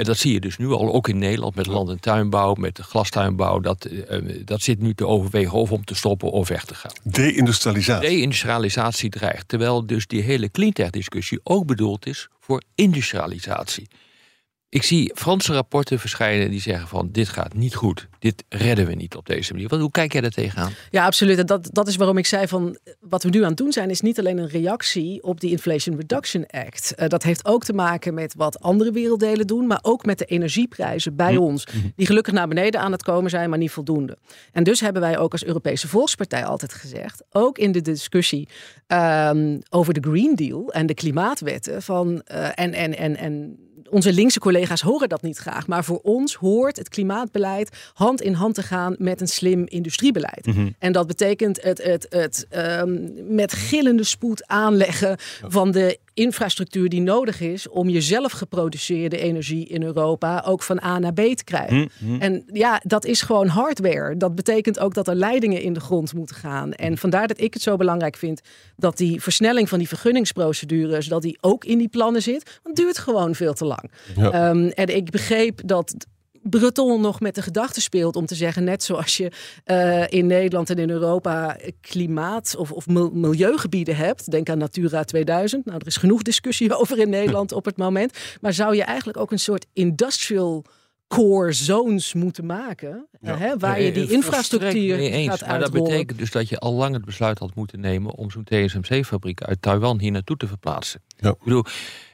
En 0.00 0.06
dat 0.06 0.18
zie 0.18 0.32
je 0.32 0.40
dus 0.40 0.56
nu 0.56 0.66
al, 0.66 0.92
ook 0.92 1.08
in 1.08 1.18
Nederland 1.18 1.54
met 1.54 1.66
land- 1.66 1.88
en 1.88 2.00
tuinbouw, 2.00 2.54
met 2.54 2.76
de 2.76 2.82
glastuinbouw. 2.82 3.60
Dat, 3.60 3.84
eh, 3.84 4.18
dat 4.44 4.62
zit 4.62 4.78
nu 4.78 4.94
te 4.94 5.06
overwegen 5.06 5.58
of 5.58 5.72
om 5.72 5.84
te 5.84 5.94
stoppen 5.94 6.30
of 6.30 6.48
weg 6.48 6.64
te 6.64 6.74
gaan. 6.74 6.92
Deindustrialisatie. 7.02 8.08
Deindustrialisatie 8.08 9.10
dreigt. 9.10 9.48
Terwijl 9.48 9.86
dus 9.86 10.06
die 10.06 10.22
hele 10.22 10.50
cleantech 10.50 10.90
discussie 10.90 11.40
ook 11.42 11.66
bedoeld 11.66 12.06
is 12.06 12.28
voor 12.40 12.62
industrialisatie. 12.74 13.88
Ik 14.72 14.82
zie 14.82 15.12
Franse 15.14 15.52
rapporten 15.52 15.98
verschijnen 15.98 16.50
die 16.50 16.60
zeggen 16.60 16.88
van 16.88 17.08
dit 17.12 17.28
gaat 17.28 17.54
niet 17.54 17.74
goed. 17.74 18.08
Dit 18.18 18.44
redden 18.48 18.86
we 18.86 18.94
niet 18.94 19.16
op 19.16 19.26
deze 19.26 19.52
manier. 19.52 19.68
Wat, 19.68 19.80
hoe 19.80 19.90
kijk 19.90 20.12
jij 20.12 20.20
daar 20.20 20.30
tegenaan? 20.30 20.72
Ja, 20.90 21.04
absoluut. 21.04 21.48
Dat, 21.48 21.68
dat 21.72 21.88
is 21.88 21.96
waarom 21.96 22.18
ik 22.18 22.26
zei 22.26 22.48
van 22.48 22.78
wat 23.00 23.22
we 23.22 23.28
nu 23.28 23.42
aan 23.42 23.48
het 23.48 23.56
doen 23.56 23.72
zijn, 23.72 23.90
is 23.90 24.00
niet 24.00 24.18
alleen 24.18 24.38
een 24.38 24.48
reactie 24.48 25.22
op 25.22 25.40
die 25.40 25.50
Inflation 25.50 25.96
Reduction 25.96 26.46
Act. 26.46 26.94
Uh, 26.96 27.08
dat 27.08 27.22
heeft 27.22 27.46
ook 27.46 27.64
te 27.64 27.72
maken 27.72 28.14
met 28.14 28.34
wat 28.34 28.60
andere 28.60 28.92
werelddelen 28.92 29.46
doen, 29.46 29.66
maar 29.66 29.78
ook 29.82 30.04
met 30.04 30.18
de 30.18 30.24
energieprijzen 30.24 31.16
bij 31.16 31.34
Hm. 31.34 31.40
ons. 31.40 31.66
Die 31.96 32.06
gelukkig 32.06 32.32
naar 32.32 32.48
beneden 32.48 32.80
aan 32.80 32.92
het 32.92 33.02
komen 33.02 33.30
zijn, 33.30 33.50
maar 33.50 33.58
niet 33.58 33.70
voldoende. 33.70 34.18
En 34.52 34.64
dus 34.64 34.80
hebben 34.80 35.02
wij 35.02 35.18
ook 35.18 35.32
als 35.32 35.44
Europese 35.44 35.88
Volkspartij 35.88 36.44
altijd 36.44 36.74
gezegd, 36.74 37.22
ook 37.30 37.58
in 37.58 37.72
de 37.72 37.80
discussie 37.80 38.48
um, 38.88 39.60
over 39.70 39.94
de 39.94 40.00
Green 40.10 40.34
Deal 40.34 40.72
en 40.72 40.86
de 40.86 40.94
klimaatwetten 40.94 41.82
van 41.82 42.22
uh, 42.32 42.46
en, 42.54 42.72
en, 42.72 42.96
en, 42.96 43.16
en 43.16 43.58
onze 43.90 44.12
linkse 44.12 44.38
collega's 44.38 44.80
horen 44.80 45.08
dat 45.08 45.22
niet 45.22 45.38
graag. 45.38 45.66
Maar 45.66 45.84
voor 45.84 46.00
ons 46.02 46.34
hoort 46.34 46.76
het 46.76 46.88
klimaatbeleid 46.88 47.90
hand 47.92 48.20
in 48.20 48.32
hand 48.32 48.54
te 48.54 48.62
gaan 48.62 48.94
met 48.98 49.20
een 49.20 49.28
slim 49.28 49.64
industriebeleid. 49.66 50.46
Mhm. 50.46 50.58
Mm 50.58 50.64
-hmm. 50.64 50.74
En 50.78 50.92
dat 50.92 51.06
betekent 51.06 51.62
het, 51.62 51.82
het, 51.82 52.06
het 52.08 52.46
um, 52.80 53.12
met 53.34 53.52
gillende 53.52 54.04
spoed 54.04 54.46
aanleggen 54.46 55.16
van 55.48 55.70
de 55.70 55.98
infrastructuur 56.14 56.88
die 56.88 57.00
nodig 57.00 57.40
is 57.40 57.68
om 57.68 57.88
je 57.88 58.00
zelf 58.00 58.32
geproduceerde 58.32 59.18
energie 59.18 59.66
in 59.66 59.82
Europa 59.82 60.42
ook 60.46 60.62
van 60.62 60.82
A 60.82 60.98
naar 60.98 61.12
B 61.12 61.20
te 61.20 61.44
krijgen. 61.44 61.76
Mm 61.76 61.88
-hmm. 61.98 62.20
En 62.20 62.44
ja, 62.52 62.80
dat 62.84 63.04
is 63.04 63.22
gewoon 63.22 63.46
hardware. 63.46 64.16
Dat 64.16 64.34
betekent 64.34 64.78
ook 64.78 64.94
dat 64.94 65.08
er 65.08 65.14
leidingen 65.14 65.62
in 65.62 65.72
de 65.72 65.80
grond 65.80 66.14
moeten 66.14 66.36
gaan. 66.36 66.72
En 66.72 66.98
vandaar 66.98 67.28
dat 67.28 67.40
ik 67.40 67.54
het 67.54 67.62
zo 67.62 67.76
belangrijk 67.76 68.16
vind 68.16 68.40
dat 68.76 68.96
die 68.96 69.22
versnelling 69.22 69.68
van 69.68 69.78
die 69.78 69.88
vergunningsprocedures, 69.88 71.06
dat 71.06 71.22
die 71.22 71.38
ook 71.40 71.64
in 71.64 71.78
die 71.78 71.88
plannen 71.88 72.22
zit. 72.22 72.44
Want 72.44 72.76
het 72.76 72.76
duurt 72.76 72.98
gewoon 72.98 73.34
veel 73.34 73.54
te 73.54 73.64
lang. 73.64 73.69
Ja. 74.16 74.50
Um, 74.50 74.68
en 74.68 74.96
ik 74.96 75.10
begreep 75.10 75.60
dat 75.64 75.94
Breton 76.42 77.00
nog 77.00 77.20
met 77.20 77.34
de 77.34 77.42
gedachte 77.42 77.80
speelt 77.80 78.16
om 78.16 78.26
te 78.26 78.34
zeggen, 78.34 78.64
net 78.64 78.82
zoals 78.82 79.16
je 79.16 79.30
uh, 79.66 80.04
in 80.08 80.26
Nederland 80.26 80.70
en 80.70 80.78
in 80.78 80.90
Europa 80.90 81.56
klimaat- 81.80 82.56
of, 82.56 82.72
of 82.72 82.86
milieugebieden 83.12 83.96
hebt, 83.96 84.30
denk 84.30 84.48
aan 84.48 84.58
Natura 84.58 85.04
2000. 85.04 85.64
Nou, 85.64 85.78
er 85.78 85.86
is 85.86 85.96
genoeg 85.96 86.22
discussie 86.22 86.74
over 86.80 86.98
in 86.98 87.10
Nederland 87.10 87.52
op 87.52 87.64
het 87.64 87.76
moment. 87.76 88.18
Maar 88.40 88.52
zou 88.52 88.76
je 88.76 88.82
eigenlijk 88.82 89.18
ook 89.18 89.32
een 89.32 89.38
soort 89.38 89.66
industrial 89.72 90.64
core 91.08 91.52
zones 91.52 92.14
moeten 92.14 92.46
maken, 92.46 93.06
ja. 93.20 93.36
hè, 93.36 93.56
waar 93.58 93.80
je 93.80 93.92
die 93.92 94.10
infrastructuur 94.10 94.98
eens, 94.98 95.28
gaat 95.28 95.48
Maar 95.48 95.58
dat 95.58 95.72
betekent 95.72 96.18
dus 96.18 96.30
dat 96.30 96.48
je 96.48 96.58
al 96.58 96.72
lang 96.72 96.94
het 96.94 97.04
besluit 97.04 97.38
had 97.38 97.54
moeten 97.54 97.80
nemen 97.80 98.14
om 98.14 98.30
zo'n 98.30 98.44
TSMC-fabriek 98.44 99.42
uit 99.42 99.62
Taiwan 99.62 100.00
hier 100.00 100.10
naartoe 100.10 100.36
te 100.36 100.46
verplaatsen. 100.46 101.02
Ja. 101.16 101.30
Ik 101.30 101.44
bedoel, 101.44 101.64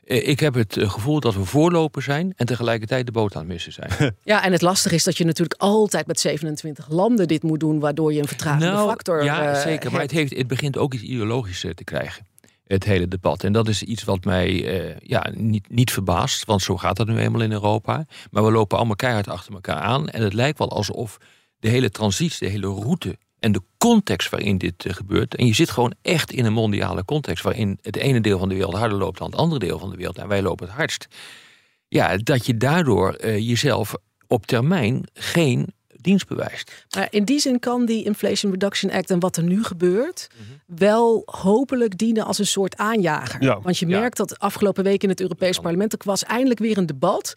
ik 0.07 0.41
heb 0.41 0.55
het 0.55 0.77
gevoel 0.79 1.21
dat 1.21 1.35
we 1.35 1.45
voorloper 1.45 2.03
zijn 2.03 2.33
en 2.37 2.47
tegelijkertijd 2.47 3.07
de 3.07 3.13
boot 3.13 3.35
aan 3.35 3.41
het 3.41 3.51
missen 3.51 3.73
zijn. 3.73 3.91
Ja, 4.25 4.45
en 4.45 4.53
het 4.53 4.63
lastige 4.63 4.95
is 4.95 5.05
dat 5.05 5.17
je 5.17 5.25
natuurlijk 5.25 5.61
altijd 5.61 6.07
met 6.07 6.21
27 6.21 6.89
landen 6.89 7.29
dit 7.29 7.43
moet 7.43 7.61
doen, 7.61 7.81
waardoor 7.81 8.13
je 8.13 8.21
een 8.21 8.29
vertragende 8.29 8.67
nou, 8.67 8.89
factor 8.89 9.25
Ja, 9.25 9.55
uh, 9.55 9.61
zeker. 9.61 9.93
Maar 9.93 10.01
het, 10.01 10.11
heeft, 10.11 10.37
het 10.37 10.47
begint 10.47 10.79
ook 10.79 10.95
iets 10.95 11.03
ideologisch 11.03 11.61
te 11.75 11.85
krijgen. 11.85 12.27
Het 12.67 12.85
hele 12.85 13.09
debat. 13.09 13.45
En 13.45 13.53
dat 13.53 13.69
is 13.69 13.83
iets 13.83 14.05
wat 14.05 14.25
mij 14.25 14.51
uh, 14.51 14.97
ja, 15.03 15.31
niet, 15.35 15.71
niet 15.71 15.93
verbaast. 15.93 16.45
Want 16.45 16.63
zo 16.63 16.77
gaat 16.77 16.97
dat 16.97 17.07
nu 17.07 17.19
eenmaal 17.19 17.41
in 17.41 17.53
Europa. 17.53 18.07
Maar 18.31 18.45
we 18.45 18.51
lopen 18.51 18.77
allemaal 18.77 18.97
keihard 18.97 19.29
achter 19.29 19.55
elkaar 19.55 19.81
aan. 19.81 20.09
En 20.09 20.23
het 20.23 20.33
lijkt 20.33 20.59
wel 20.59 20.71
alsof 20.71 21.17
de 21.59 21.69
hele 21.69 21.91
transitie, 21.91 22.47
de 22.47 22.53
hele 22.53 22.67
route 22.67 23.19
en 23.39 23.53
de 23.53 23.63
context 23.79 24.31
waarin 24.31 24.59
dit 24.59 24.85
uh, 24.85 24.93
gebeurt. 24.93 25.35
En 25.35 25.47
je 25.47 25.55
zit 25.55 25.71
gewoon 25.71 25.95
echt 26.03 26.33
in 26.33 26.45
een 26.45 26.53
mondiale 26.53 27.05
context 27.05 27.45
waarin 27.45 27.79
het 27.83 27.97
ene 27.97 28.21
deel 28.21 28.39
van 28.39 28.49
de 28.49 28.55
wereld 28.55 28.75
harder 28.75 28.99
loopt 28.99 29.19
dan 29.19 29.31
het 29.31 29.39
andere 29.39 29.61
deel 29.61 29.79
van 29.79 29.91
de 29.91 29.97
wereld. 29.97 30.19
En 30.19 30.29
wij 30.29 30.43
lopen 30.43 30.67
het 30.67 30.77
hardst. 30.77 31.07
Ja, 31.89 32.17
dat 32.17 32.47
je 32.47 32.57
daardoor 32.57 33.19
uh, 33.21 33.39
jezelf 33.39 33.95
op 34.27 34.47
termijn 34.47 35.09
geen 35.13 35.75
dienst 36.07 36.29
bewijst. 36.29 36.87
Maar 36.97 37.07
in 37.11 37.25
die 37.25 37.39
zin 37.39 37.59
kan 37.59 37.87
die 37.87 38.05
Inflation 38.05 38.53
Reduction 38.53 38.91
Act 38.91 39.11
en 39.11 39.21
wat 39.21 39.37
er 39.37 39.43
nu 39.43 39.65
gebeurt, 39.65 40.29
mm 40.33 40.45
-hmm. 40.47 40.79
wel 40.79 41.23
hopelijk 41.25 41.99
dienen 41.99 42.25
als 42.25 42.39
een 42.39 42.47
soort 42.47 42.77
aanjager. 42.77 43.43
Ja. 43.43 43.61
Want 43.61 43.79
je 43.79 43.87
merkt 43.87 44.19
ja. 44.19 44.25
dat 44.25 44.39
afgelopen 44.39 44.85
week 44.85 45.03
in 45.03 45.09
het 45.09 45.21
Europees 45.21 45.59
Parlement 45.59 45.93
er 45.93 45.99
was 46.05 46.25
eindelijk 46.25 46.61
weer 46.61 46.79
een 46.79 46.87
debat 46.87 47.35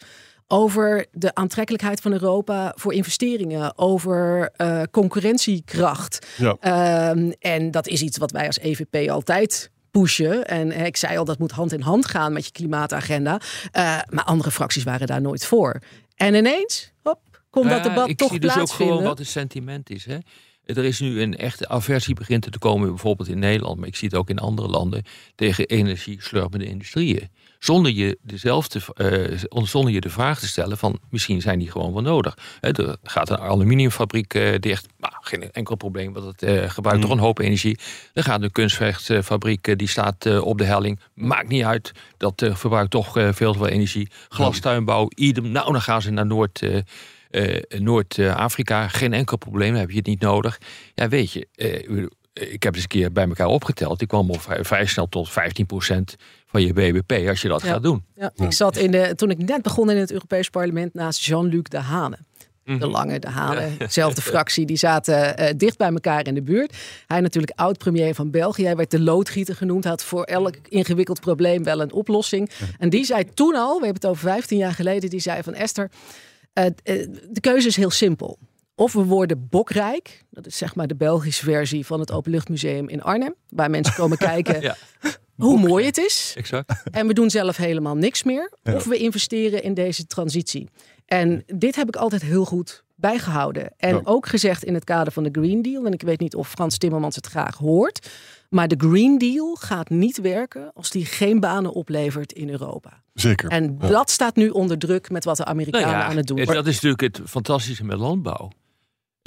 over 0.52 1.06
de 1.12 1.34
aantrekkelijkheid 1.34 2.00
van 2.00 2.12
Europa 2.12 2.72
voor 2.76 2.92
investeringen, 2.92 3.78
over 3.78 4.50
uh, 4.56 4.82
concurrentiekracht. 4.90 6.26
Ja. 6.36 7.10
Um, 7.10 7.32
en 7.38 7.70
dat 7.70 7.86
is 7.86 8.02
iets 8.02 8.18
wat 8.18 8.30
wij 8.30 8.46
als 8.46 8.58
EVP 8.58 9.10
altijd 9.10 9.70
pushen. 9.90 10.46
En 10.46 10.72
ik 10.86 10.96
zei 10.96 11.18
al, 11.18 11.24
dat 11.24 11.38
moet 11.38 11.50
hand 11.50 11.72
in 11.72 11.80
hand 11.80 12.06
gaan 12.06 12.32
met 12.32 12.44
je 12.44 12.52
klimaatagenda. 12.52 13.40
Uh, 13.72 13.98
maar 14.08 14.24
andere 14.24 14.50
fracties 14.50 14.82
waren 14.82 15.06
daar 15.06 15.20
nooit 15.20 15.46
voor. 15.46 15.78
En 16.14 16.34
ineens, 16.34 16.92
hop, 17.02 17.20
komt 17.50 17.66
nou 17.66 17.82
dat 17.82 17.90
debat 17.90 18.08
ik 18.08 18.16
toch 18.16 18.30
zie 18.30 18.40
dus 18.40 18.50
ook 18.50 18.56
plaatsvinden. 18.56 18.94
gewoon 18.94 19.08
wat 19.08 19.18
het 19.18 19.28
sentiment 19.28 19.90
is. 19.90 20.04
Hè? 20.04 20.18
Er 20.64 20.84
is 20.84 21.00
nu 21.00 21.20
een 21.20 21.36
echte 21.36 21.68
aversie 21.68 22.14
begint 22.14 22.52
te 22.52 22.58
komen, 22.58 22.88
bijvoorbeeld 22.88 23.28
in 23.28 23.38
Nederland, 23.38 23.78
maar 23.78 23.88
ik 23.88 23.96
zie 23.96 24.08
het 24.08 24.16
ook 24.16 24.30
in 24.30 24.38
andere 24.38 24.68
landen, 24.68 25.02
tegen 25.34 25.66
energie-slurpende 25.66 26.64
industrieën. 26.64 27.28
Zonder 27.60 27.92
je, 27.92 28.18
dezelfde, 28.22 28.80
uh, 28.96 29.38
zonder 29.64 29.92
je 29.92 30.00
de 30.00 30.10
vraag 30.10 30.38
te 30.38 30.46
stellen 30.46 30.78
van 30.78 30.98
misschien 31.10 31.40
zijn 31.40 31.58
die 31.58 31.70
gewoon 31.70 31.92
wel 31.92 32.02
nodig. 32.02 32.38
He, 32.60 32.72
er 32.72 32.96
gaat 33.02 33.30
een 33.30 33.38
aluminiumfabriek 33.38 34.34
uh, 34.34 34.58
dicht, 34.58 34.86
nou, 34.98 35.12
geen 35.20 35.52
enkel 35.52 35.76
probleem, 35.76 36.12
want 36.12 36.26
het 36.26 36.42
uh, 36.42 36.70
gebruikt 36.70 37.00
mm. 37.00 37.06
toch 37.06 37.16
een 37.16 37.24
hoop 37.24 37.38
energie. 37.38 37.78
Er 38.12 38.22
gaat 38.22 38.42
een 38.42 38.52
kunstvechtfabriek, 38.52 39.78
die 39.78 39.88
staat 39.88 40.40
op 40.40 40.58
de 40.58 40.64
helling, 40.64 41.00
maakt 41.14 41.48
niet 41.48 41.64
uit, 41.64 41.92
dat 42.16 42.42
verbruikt 42.52 42.90
toch 42.90 43.12
veel 43.12 43.52
te 43.52 43.58
veel 43.58 43.68
energie. 43.68 44.10
Glastuinbouw, 44.28 45.08
idem, 45.14 45.50
nou 45.50 45.72
dan 45.72 45.82
gaan 45.82 46.02
ze 46.02 46.10
naar 46.10 46.26
Noord... 46.26 46.62
Noord-Afrika, 47.68 48.88
geen 48.88 49.12
enkel 49.12 49.36
probleem, 49.36 49.74
heb 49.74 49.90
je 49.90 49.96
het 49.96 50.06
niet 50.06 50.20
nodig. 50.20 50.60
Ja, 50.94 51.08
weet 51.08 51.32
je, 51.32 51.46
ik 52.32 52.62
heb 52.62 52.74
eens 52.74 52.82
een 52.82 52.88
keer 52.88 53.12
bij 53.12 53.26
elkaar 53.26 53.46
opgeteld. 53.46 54.00
Ik 54.00 54.08
kwam 54.08 54.30
al 54.30 54.38
vrij, 54.38 54.64
vrij 54.64 54.86
snel 54.86 55.08
tot 55.08 55.30
15% 55.30 55.34
van 56.50 56.62
je 56.62 56.72
BBP 56.72 57.28
als 57.28 57.42
je 57.42 57.48
dat 57.48 57.62
ja. 57.62 57.68
gaat 57.68 57.82
doen. 57.82 58.04
Ja. 58.14 58.32
Ik 58.34 58.52
zat 58.52 58.76
in 58.76 58.90
de, 58.90 59.14
toen 59.14 59.30
ik 59.30 59.38
net 59.38 59.62
begon 59.62 59.90
in 59.90 59.96
het 59.96 60.12
Europees 60.12 60.50
Parlement 60.50 60.94
naast 60.94 61.24
Jean-Luc 61.24 61.62
De 61.62 61.78
Hane. 61.78 62.18
De 62.78 62.86
Lange, 62.86 63.18
De 63.18 63.28
Hane, 63.28 63.76
dezelfde 63.78 64.22
fractie, 64.30 64.66
die 64.66 64.76
zaten 64.76 65.40
uh, 65.40 65.48
dicht 65.56 65.78
bij 65.78 65.88
elkaar 65.88 66.26
in 66.26 66.34
de 66.34 66.42
buurt. 66.42 66.76
Hij 67.06 67.20
natuurlijk 67.20 67.58
oud-premier 67.58 68.14
van 68.14 68.30
België. 68.30 68.64
Hij 68.64 68.76
werd 68.76 68.90
de 68.90 69.00
loodgieter 69.00 69.56
genoemd. 69.56 69.84
Had 69.84 70.04
voor 70.04 70.24
elk 70.24 70.54
ingewikkeld 70.68 71.20
probleem 71.20 71.64
wel 71.64 71.80
een 71.80 71.92
oplossing. 71.92 72.50
En 72.78 72.90
die 72.90 73.04
zei 73.04 73.24
toen 73.34 73.54
al, 73.54 73.78
we 73.78 73.84
hebben 73.84 74.02
het 74.02 74.06
over 74.06 74.22
15 74.22 74.58
jaar 74.58 74.72
geleden, 74.72 75.10
die 75.10 75.20
zei 75.20 75.42
van 75.42 75.54
Esther... 75.54 75.90
Uh, 76.54 76.64
de 77.30 77.40
keuze 77.40 77.68
is 77.68 77.76
heel 77.76 77.90
simpel. 77.90 78.38
Of 78.74 78.92
we 78.92 79.04
worden 79.04 79.46
bokrijk, 79.50 80.24
dat 80.30 80.46
is 80.46 80.56
zeg 80.56 80.74
maar 80.74 80.86
de 80.86 80.96
Belgische 80.96 81.44
versie 81.44 81.86
van 81.86 82.00
het 82.00 82.12
Openluchtmuseum 82.12 82.88
in 82.88 83.02
Arnhem, 83.02 83.34
waar 83.48 83.70
mensen 83.70 83.94
komen 83.94 84.18
kijken 84.32 84.60
ja. 84.60 84.76
Hoe 85.40 85.58
mooi 85.58 85.86
het 85.86 85.98
is. 85.98 86.34
Exact. 86.36 86.82
En 86.90 87.06
we 87.06 87.12
doen 87.12 87.30
zelf 87.30 87.56
helemaal 87.56 87.96
niks 87.96 88.22
meer. 88.22 88.52
Ja. 88.62 88.74
Of 88.74 88.84
we 88.84 88.96
investeren 88.96 89.62
in 89.62 89.74
deze 89.74 90.06
transitie. 90.06 90.68
En 91.06 91.42
dit 91.46 91.76
heb 91.76 91.88
ik 91.88 91.96
altijd 91.96 92.22
heel 92.22 92.44
goed 92.44 92.84
bijgehouden. 92.94 93.72
En 93.76 93.94
ja. 93.94 94.00
ook 94.04 94.26
gezegd 94.26 94.64
in 94.64 94.74
het 94.74 94.84
kader 94.84 95.12
van 95.12 95.22
de 95.22 95.28
Green 95.32 95.62
Deal. 95.62 95.86
En 95.86 95.92
ik 95.92 96.02
weet 96.02 96.20
niet 96.20 96.34
of 96.34 96.48
Frans 96.48 96.78
Timmermans 96.78 97.16
het 97.16 97.26
graag 97.26 97.56
hoort. 97.56 98.08
Maar 98.48 98.68
de 98.68 98.74
Green 98.78 99.18
Deal 99.18 99.54
gaat 99.54 99.88
niet 99.88 100.20
werken 100.20 100.70
als 100.74 100.90
die 100.90 101.04
geen 101.04 101.40
banen 101.40 101.72
oplevert 101.72 102.32
in 102.32 102.50
Europa. 102.50 103.02
Zeker. 103.14 103.50
En 103.50 103.76
ja. 103.80 103.88
dat 103.88 104.10
staat 104.10 104.36
nu 104.36 104.48
onder 104.48 104.78
druk 104.78 105.10
met 105.10 105.24
wat 105.24 105.36
de 105.36 105.44
Amerikanen 105.44 105.88
nou 105.88 106.00
ja, 106.00 106.08
aan 106.08 106.16
het 106.16 106.26
doen. 106.26 106.44
Dat 106.44 106.66
is 106.66 106.80
natuurlijk 106.80 107.00
het 107.00 107.20
fantastische 107.24 107.84
met 107.84 107.98
landbouw. 107.98 108.50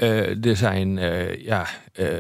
Uh, 0.02 0.46
er 0.46 0.56
zijn 0.56 0.98
uh, 0.98 1.36
ja, 1.36 1.68
uh, 2.00 2.16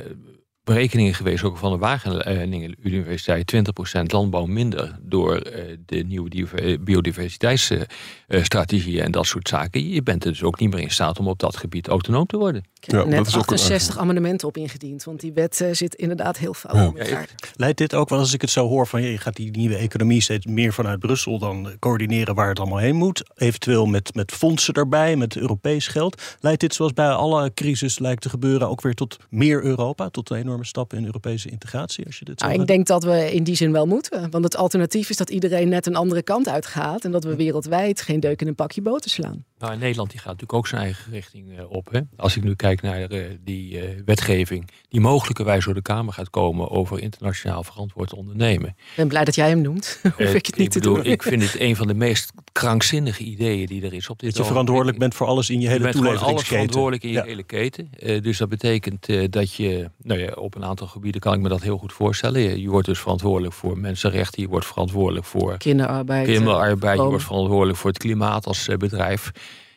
berekeningen 0.64 1.14
geweest, 1.14 1.44
ook 1.44 1.58
van 1.58 1.72
de 1.72 1.78
Wageningen 1.78 2.76
Universiteit, 2.82 3.56
20% 4.00 4.04
landbouw 4.04 4.46
minder 4.46 5.00
door 5.02 5.44
de 5.86 6.04
nieuwe 6.08 6.80
biodiversiteitsstrategieën 6.82 9.04
en 9.04 9.12
dat 9.12 9.26
soort 9.26 9.48
zaken. 9.48 9.90
Je 9.90 10.04
bent 10.04 10.26
er 10.26 10.32
dus 10.32 10.44
ook 10.44 10.60
niet 10.60 10.74
meer 10.74 10.82
in 10.82 10.92
staat 10.92 11.20
om 11.20 11.28
op 11.28 11.40
dat 11.40 11.58
gebied 11.58 11.88
autonoom 11.88 12.26
te 12.26 12.38
worden. 12.38 12.64
Ik 12.82 12.92
heb 12.92 13.02
ja, 13.02 13.08
net 13.08 13.36
68 13.36 13.98
amendementen 13.98 14.48
op 14.48 14.58
ingediend, 14.58 15.04
want 15.04 15.20
die 15.20 15.34
wet 15.34 15.66
zit 15.72 15.96
inderdaad 15.96 16.38
heel 16.38 16.54
fout 16.54 16.76
ja. 16.76 16.82
in 16.82 16.98
elkaar. 16.98 17.30
Leidt 17.56 17.78
dit 17.78 17.94
ook 17.94 18.10
wel 18.10 18.20
als 18.20 18.34
ik 18.34 18.42
het 18.42 18.50
zo 18.50 18.68
hoor 18.68 18.88
van 18.88 19.02
je 19.02 19.18
gaat 19.18 19.36
die 19.36 19.52
nieuwe 19.52 19.76
economie 19.76 20.22
steeds 20.22 20.46
meer 20.46 20.74
vanuit 20.74 21.00
Brussel 21.00 21.40
dan 21.40 21.72
coördineren 21.80 22.36
waar 22.36 22.50
het 22.50 22.60
allemaal 22.60 22.78
heen 22.78 22.96
moet, 22.96 23.24
eventueel 23.36 23.86
met, 23.86 24.16
met 24.16 24.32
fondsen 24.32 24.74
erbij, 24.74 25.16
met 25.16 25.36
Europees 25.36 25.88
geld. 25.88 26.22
Leidt 26.40 26.60
dit 26.60 26.74
zoals 26.74 26.94
bij 26.94 27.10
alle 27.10 27.54
crisis 27.54 28.00
lijkt 28.00 28.22
te 28.22 28.30
gebeuren 28.30 28.70
ook 28.70 28.82
weer 28.82 28.94
tot 28.94 29.18
meer 29.30 29.64
Europa, 29.64 30.10
tot 30.10 30.30
een 30.30 30.38
enorm 30.38 30.53
enorme 30.54 30.66
stappen 30.66 30.98
in 30.98 31.06
Europese 31.06 31.50
integratie? 31.50 32.06
Als 32.06 32.20
je 32.20 32.26
dit 32.26 32.40
zo 32.40 32.48
Nou, 32.48 32.62
ik 32.62 32.68
denk 32.68 32.88
dat 32.88 33.04
we 33.04 33.34
in 33.34 33.44
die 33.44 33.56
zin 33.56 33.72
wel 33.72 33.86
moeten. 33.86 34.30
Want 34.30 34.44
het 34.44 34.56
alternatief 34.58 35.10
is 35.10 35.18
dat 35.18 35.30
iedereen 35.30 35.70
net 35.70 35.86
een 35.86 35.96
andere 35.96 36.24
kant 36.24 36.48
uitgaat. 36.50 37.06
En 37.06 37.12
dat 37.12 37.24
we 37.24 37.36
wereldwijd 37.36 38.02
geen 38.02 38.20
deuk 38.20 38.42
in 38.42 38.48
een 38.48 38.56
pakje 38.56 38.82
boter 38.82 39.10
slaan. 39.10 39.46
Nou, 39.60 39.78
Nederland 39.78 40.10
die 40.10 40.20
gaat 40.20 40.28
natuurlijk 40.28 40.54
ook 40.54 40.68
zijn 40.68 40.82
eigen 40.82 41.12
richting 41.12 41.58
eh, 41.58 41.72
op. 41.72 41.92
Hè? 41.92 42.00
Als 42.16 42.36
ik 42.38 42.44
nu 42.44 42.56
kijk 42.56 42.82
naar 42.82 43.12
uh, 43.12 43.26
die 43.44 43.74
uh, 43.74 44.02
wetgeving 44.06 44.70
die 44.90 45.02
mogelijkerwijs 45.02 45.66
door 45.66 45.74
de 45.74 45.82
Kamer 45.82 46.14
gaat 46.14 46.30
komen 46.30 46.70
over 46.70 47.00
internationaal 47.00 47.64
verantwoord 47.64 48.14
ondernemen. 48.14 48.70
Ik 48.70 48.76
ben 48.96 49.08
blij 49.08 49.24
dat 49.24 49.36
jij 49.36 49.50
hem 49.50 49.62
noemt. 49.62 50.00
Hoef 50.18 50.34
ik 50.34 50.46
het 50.46 50.58
niet 50.58 50.66
ik 50.66 50.72
te 50.72 50.80
bedoel, 50.80 50.96
doen. 50.96 51.06
Ik 51.06 51.24
vind 51.24 51.42
het 51.42 51.60
een 51.60 51.76
van 51.76 51.88
de 51.88 51.94
meest 51.94 52.32
krankzinnige 52.52 53.24
ideeën 53.24 53.66
die 53.66 53.86
er 53.86 53.94
is 53.94 54.10
op 54.10 54.20
dit 54.20 54.30
Dat 54.30 54.38
je 54.38 54.46
verantwoordelijk 54.50 54.98
bent 54.98 55.16
voor 55.16 55.28
alles 55.28 55.50
in 55.50 55.60
je 55.60 55.68
hele 55.68 55.78
je 55.78 55.84
bent 55.84 55.96
gewoon 55.96 56.08
alles 56.10 56.20
toeleveringsketen. 56.20 56.56
verantwoordelijk 56.58 57.04
in 57.04 57.10
je 57.10 57.16
Ja. 57.16 57.24
hele 57.24 57.44
keten. 57.44 57.90
Eh, 58.00 58.22
dus 58.22 58.38
dat 58.38 58.50
betekent 58.50 59.10
eh, 59.10 59.24
dat 59.30 59.54
je, 59.54 59.90
nou 60.04 60.20
ja, 60.20 60.32
op 60.44 60.56
een 60.56 60.66
aantal 60.66 60.88
gebieden 60.88 61.22
kan 61.22 61.34
ik 61.34 61.40
me 61.40 61.50
dat 61.50 61.62
heel 61.62 61.78
goed 61.78 61.94
voorstellen. 61.94 62.42
Je, 62.42 62.62
je 62.62 62.70
wordt 62.70 62.88
dus 62.88 63.00
verantwoordelijk 63.00 63.54
voor 63.54 63.78
mensenrechten, 63.78 64.42
je 64.42 64.48
wordt 64.48 64.66
verantwoordelijk 64.66 65.26
voor 65.26 65.58
Kinderarbeid. 65.58 66.28
kinderarbeid, 66.28 66.98
je 66.98 67.04
wordt 67.04 67.24
verantwoordelijk 67.24 67.78
voor 67.78 67.90
het 67.90 68.00
klimaat 68.00 68.46
als 68.46 68.68
eh, 68.68 68.78
bedrijf. 68.78 69.32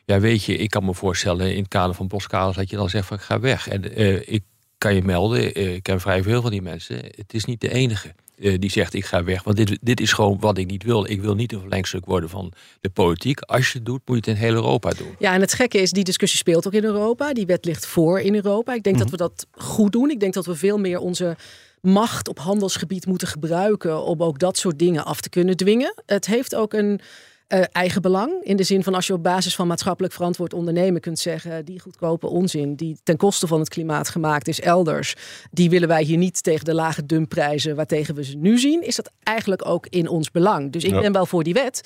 Ja, 0.04 0.20
weet 0.20 0.44
je, 0.44 0.56
ik 0.56 0.70
kan 0.70 0.84
me 0.84 0.94
voorstellen 0.94 1.52
in 1.52 1.58
het 1.58 1.68
kader 1.68 1.94
van 1.94 2.08
Boskalis 2.08 2.56
dat 2.56 2.70
je 2.70 2.76
dan 2.76 2.88
zegt 2.88 3.06
van 3.06 3.16
ik 3.16 3.22
ga 3.22 3.40
weg. 3.40 3.68
En 3.68 3.94
eh, 3.94 4.28
ik 4.28 4.42
kan 4.78 4.94
je 4.94 5.02
melden, 5.02 5.54
eh, 5.54 5.74
ik 5.74 5.82
ken 5.82 6.00
vrij 6.00 6.22
veel 6.22 6.42
van 6.42 6.50
die 6.50 6.62
mensen. 6.62 6.96
Het 6.96 7.34
is 7.34 7.44
niet 7.44 7.60
de 7.60 7.72
enige 7.72 8.14
eh, 8.38 8.58
die 8.58 8.70
zegt 8.70 8.94
ik 8.94 9.04
ga 9.04 9.24
weg. 9.24 9.42
Want 9.42 9.56
dit, 9.56 9.78
dit 9.80 10.00
is 10.00 10.12
gewoon 10.12 10.36
wat 10.40 10.58
ik 10.58 10.66
niet 10.66 10.82
wil. 10.82 11.10
Ik 11.10 11.20
wil 11.20 11.34
niet 11.34 11.52
een 11.52 11.60
verlengstuk 11.60 12.04
worden 12.04 12.30
van 12.30 12.52
de 12.80 12.90
politiek. 12.90 13.40
Als 13.40 13.72
je 13.72 13.78
het 13.78 13.86
doet, 13.86 14.00
moet 14.04 14.24
je 14.24 14.30
het 14.30 14.40
in 14.40 14.46
heel 14.46 14.54
Europa 14.54 14.90
doen. 14.90 15.14
Ja, 15.18 15.32
en 15.32 15.40
het 15.40 15.52
gekke 15.52 15.78
is, 15.78 15.90
die 15.90 16.04
discussie 16.04 16.38
speelt 16.38 16.66
ook 16.66 16.72
in 16.72 16.84
Europa. 16.84 17.32
Die 17.32 17.46
wet 17.46 17.64
ligt 17.64 17.86
voor 17.86 18.20
in 18.20 18.34
Europa. 18.34 18.74
Ik 18.74 18.82
denk 18.82 18.98
dat 18.98 19.10
we 19.10 19.16
dat 19.16 19.46
goed 19.50 19.92
doen. 19.92 20.10
Ik 20.10 20.20
denk 20.20 20.34
dat 20.34 20.46
we 20.46 20.54
veel 20.54 20.78
meer 20.78 20.98
onze 20.98 21.36
macht 21.80 22.28
op 22.28 22.38
handelsgebied 22.38 23.06
moeten 23.06 23.28
gebruiken 23.28 24.02
om 24.02 24.22
ook 24.22 24.38
dat 24.38 24.58
soort 24.58 24.78
dingen 24.78 25.04
af 25.04 25.20
te 25.20 25.28
kunnen 25.28 25.56
dwingen. 25.56 25.94
Het 26.06 26.26
heeft 26.26 26.54
ook 26.54 26.72
een 26.72 27.00
eh, 27.46 27.60
eigen 27.72 28.02
belang. 28.02 28.32
In 28.42 28.56
de 28.56 28.62
zin 28.62 28.82
van 28.82 28.94
als 28.94 29.06
je 29.06 29.12
op 29.12 29.22
basis 29.22 29.54
van 29.54 29.66
maatschappelijk 29.66 30.14
verantwoord 30.14 30.52
ondernemen 30.54 31.00
kunt 31.00 31.18
zeggen, 31.18 31.64
die 31.64 31.80
goedkope 31.80 32.26
onzin 32.26 32.74
die 32.74 32.98
ten 33.02 33.16
koste 33.16 33.46
van 33.46 33.58
het 33.58 33.68
klimaat 33.68 34.08
gemaakt 34.08 34.48
is 34.48 34.60
elders, 34.60 35.14
die 35.50 35.70
willen 35.70 35.88
wij 35.88 36.02
hier 36.02 36.16
niet 36.16 36.42
tegen 36.42 36.64
de 36.64 36.74
lage 36.74 37.06
dumpprijzen 37.06 37.76
waartegen 37.76 38.14
we 38.14 38.24
ze 38.24 38.36
nu 38.36 38.58
zien, 38.58 38.82
is 38.82 38.96
dat 38.96 39.10
eigenlijk 39.22 39.66
ook 39.66 39.86
in 39.86 40.08
ons 40.08 40.30
belang. 40.30 40.72
Dus 40.72 40.84
ik 40.84 40.90
Ja. 40.90 41.00
ben 41.00 41.12
wel 41.12 41.26
voor 41.26 41.42
die 41.44 41.54
wet. 41.54 41.80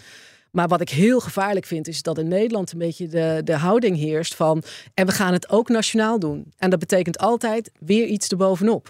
Maar 0.51 0.68
wat 0.68 0.81
ik 0.81 0.88
heel 0.88 1.20
gevaarlijk 1.20 1.66
vind, 1.66 1.88
is 1.88 2.03
dat 2.03 2.18
in 2.18 2.29
Nederland 2.29 2.73
een 2.73 2.79
beetje 2.79 3.07
de, 3.09 3.40
de 3.44 3.57
houding 3.57 3.96
heerst 3.96 4.35
van. 4.35 4.62
En 4.94 5.07
we 5.07 5.12
gaan 5.12 5.33
het 5.33 5.51
ook 5.51 5.68
nationaal 5.68 6.18
doen. 6.18 6.53
En 6.59 6.70
dat 6.70 6.79
betekent 6.79 7.18
altijd 7.18 7.70
weer 7.79 8.07
iets 8.07 8.29
erbovenop. 8.29 8.88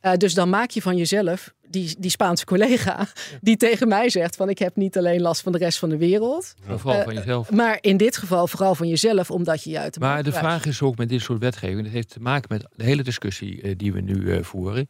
Eh, 0.00 0.12
dus 0.16 0.34
dan 0.34 0.48
maak 0.50 0.70
je 0.70 0.82
van 0.82 0.96
jezelf 0.96 1.52
die, 1.72 1.94
die 1.98 2.10
Spaanse 2.10 2.44
collega. 2.44 3.08
die 3.40 3.56
tegen 3.56 3.88
mij 3.88 4.10
zegt: 4.10 4.36
van 4.36 4.48
ik 4.48 4.58
heb 4.58 4.76
niet 4.76 4.98
alleen 4.98 5.20
last 5.20 5.40
van 5.40 5.52
de 5.52 5.58
rest 5.58 5.78
van 5.78 5.88
de 5.88 5.96
wereld. 5.96 6.54
Maar 6.66 6.78
vooral 6.78 6.98
Eh, 6.98 7.04
van 7.04 7.14
jezelf. 7.14 7.50
Maar 7.50 7.78
in 7.80 7.96
dit 7.96 8.16
geval 8.16 8.46
vooral 8.46 8.74
van 8.74 8.88
jezelf, 8.88 9.30
omdat 9.30 9.62
je 9.62 9.70
je 9.70 9.78
uit 9.78 9.94
de 9.94 10.00
Maar 10.00 10.22
de 10.22 10.32
vraag 10.32 10.66
is 10.66 10.82
ook 10.82 10.96
met 10.96 11.08
dit 11.08 11.20
soort 11.20 11.38
wetgeving, 11.38 11.82
dat 11.82 11.92
heeft 11.92 12.10
te 12.10 12.20
maken 12.20 12.46
met 12.48 12.66
de 12.76 12.84
hele 12.84 13.02
discussie 13.02 13.62
eh, 13.62 13.74
die 13.76 13.92
we 13.92 14.00
nu 14.00 14.32
eh, 14.32 14.42
voeren, 14.42 14.88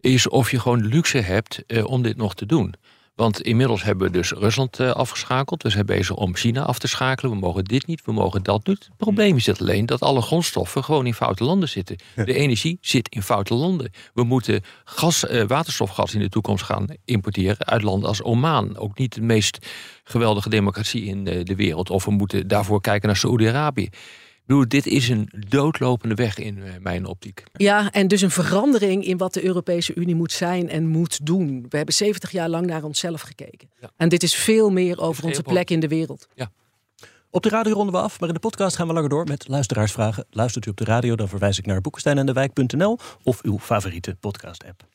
is 0.00 0.28
of 0.28 0.50
je 0.50 0.60
gewoon 0.60 0.86
luxe 0.86 1.18
hebt 1.18 1.62
eh, 1.66 1.84
om 1.84 2.02
dit 2.02 2.16
nog 2.16 2.34
te 2.34 2.46
doen. 2.46 2.74
Want 3.18 3.42
inmiddels 3.42 3.82
hebben 3.82 4.06
we 4.06 4.12
dus 4.12 4.30
Rusland 4.30 4.80
eh, 4.80 4.90
afgeschakeld. 4.90 5.62
We 5.62 5.70
zijn 5.70 5.86
bezig 5.86 6.16
om 6.16 6.36
China 6.36 6.62
af 6.62 6.78
te 6.78 6.88
schakelen. 6.88 7.32
We 7.32 7.38
mogen 7.38 7.64
dit 7.64 7.86
niet, 7.86 8.04
we 8.04 8.12
mogen 8.12 8.42
dat 8.42 8.66
niet. 8.66 8.84
Het 8.84 8.96
probleem 8.96 9.36
is 9.36 9.46
het 9.46 9.60
alleen 9.60 9.86
dat 9.86 10.00
alle 10.00 10.22
grondstoffen 10.22 10.84
gewoon 10.84 11.06
in 11.06 11.14
foute 11.14 11.44
landen 11.44 11.68
zitten. 11.68 11.96
De 12.14 12.34
energie 12.34 12.78
zit 12.80 13.08
in 13.08 13.22
foute 13.22 13.54
landen. 13.54 13.90
We 14.14 14.22
moeten 14.22 14.62
gas, 14.84 15.26
eh, 15.26 15.44
waterstofgas 15.46 16.14
in 16.14 16.20
de 16.20 16.28
toekomst 16.28 16.64
gaan 16.64 16.86
importeren 17.04 17.66
uit 17.66 17.82
landen 17.82 18.08
als 18.08 18.22
Oman. 18.22 18.76
Ook 18.76 18.98
niet 18.98 19.14
de 19.14 19.22
meest 19.22 19.66
geweldige 20.04 20.48
democratie 20.48 21.04
in 21.04 21.26
eh, 21.26 21.44
de 21.44 21.54
wereld. 21.54 21.90
Of 21.90 22.04
we 22.04 22.10
moeten 22.10 22.48
daarvoor 22.48 22.80
kijken 22.80 23.08
naar 23.08 23.16
Saoedi-Arabië. 23.16 23.88
Bedoel, 24.48 24.68
dit 24.68 24.86
is 24.86 25.08
een 25.08 25.28
doodlopende 25.48 26.14
weg 26.14 26.38
in 26.38 26.62
eh, 26.62 26.72
mijn 26.80 27.06
optiek. 27.06 27.44
Ja, 27.52 27.90
en 27.90 28.08
dus 28.08 28.20
een 28.20 28.30
verandering 28.30 29.04
in 29.04 29.16
wat 29.16 29.34
de 29.34 29.44
Europese 29.44 29.94
Unie 29.94 30.14
moet 30.14 30.32
zijn 30.32 30.68
en 30.68 30.86
moet 30.86 31.26
doen. 31.26 31.66
We 31.68 31.76
hebben 31.76 31.94
70 31.94 32.30
jaar 32.30 32.48
lang 32.48 32.66
naar 32.66 32.84
onszelf 32.84 33.20
gekeken. 33.20 33.70
Ja. 33.80 33.90
En 33.96 34.08
dit 34.08 34.22
is 34.22 34.34
veel 34.34 34.70
meer 34.70 35.00
over 35.00 35.24
onze 35.24 35.42
plek 35.42 35.70
in 35.70 35.80
de 35.80 35.88
wereld. 35.88 36.28
Op 37.30 37.42
de 37.42 37.48
radio 37.48 37.72
ronden 37.72 37.94
we 37.94 38.00
af, 38.00 38.20
maar 38.20 38.28
in 38.28 38.34
de 38.34 38.40
podcast 38.40 38.76
gaan 38.76 38.86
we 38.86 38.92
langer 38.92 39.08
door 39.08 39.26
met 39.26 39.48
luisteraarsvragen. 39.48 40.26
Luistert 40.30 40.66
u 40.66 40.70
op 40.70 40.76
de 40.76 40.84
radio, 40.84 41.16
dan 41.16 41.28
verwijs 41.28 41.58
ik 41.58 41.66
naar 41.66 41.80
boekensteinendewijk.nl 41.80 42.98
of 43.22 43.42
uw 43.42 43.58
favoriete 43.58 44.16
podcast-app. 44.20 44.86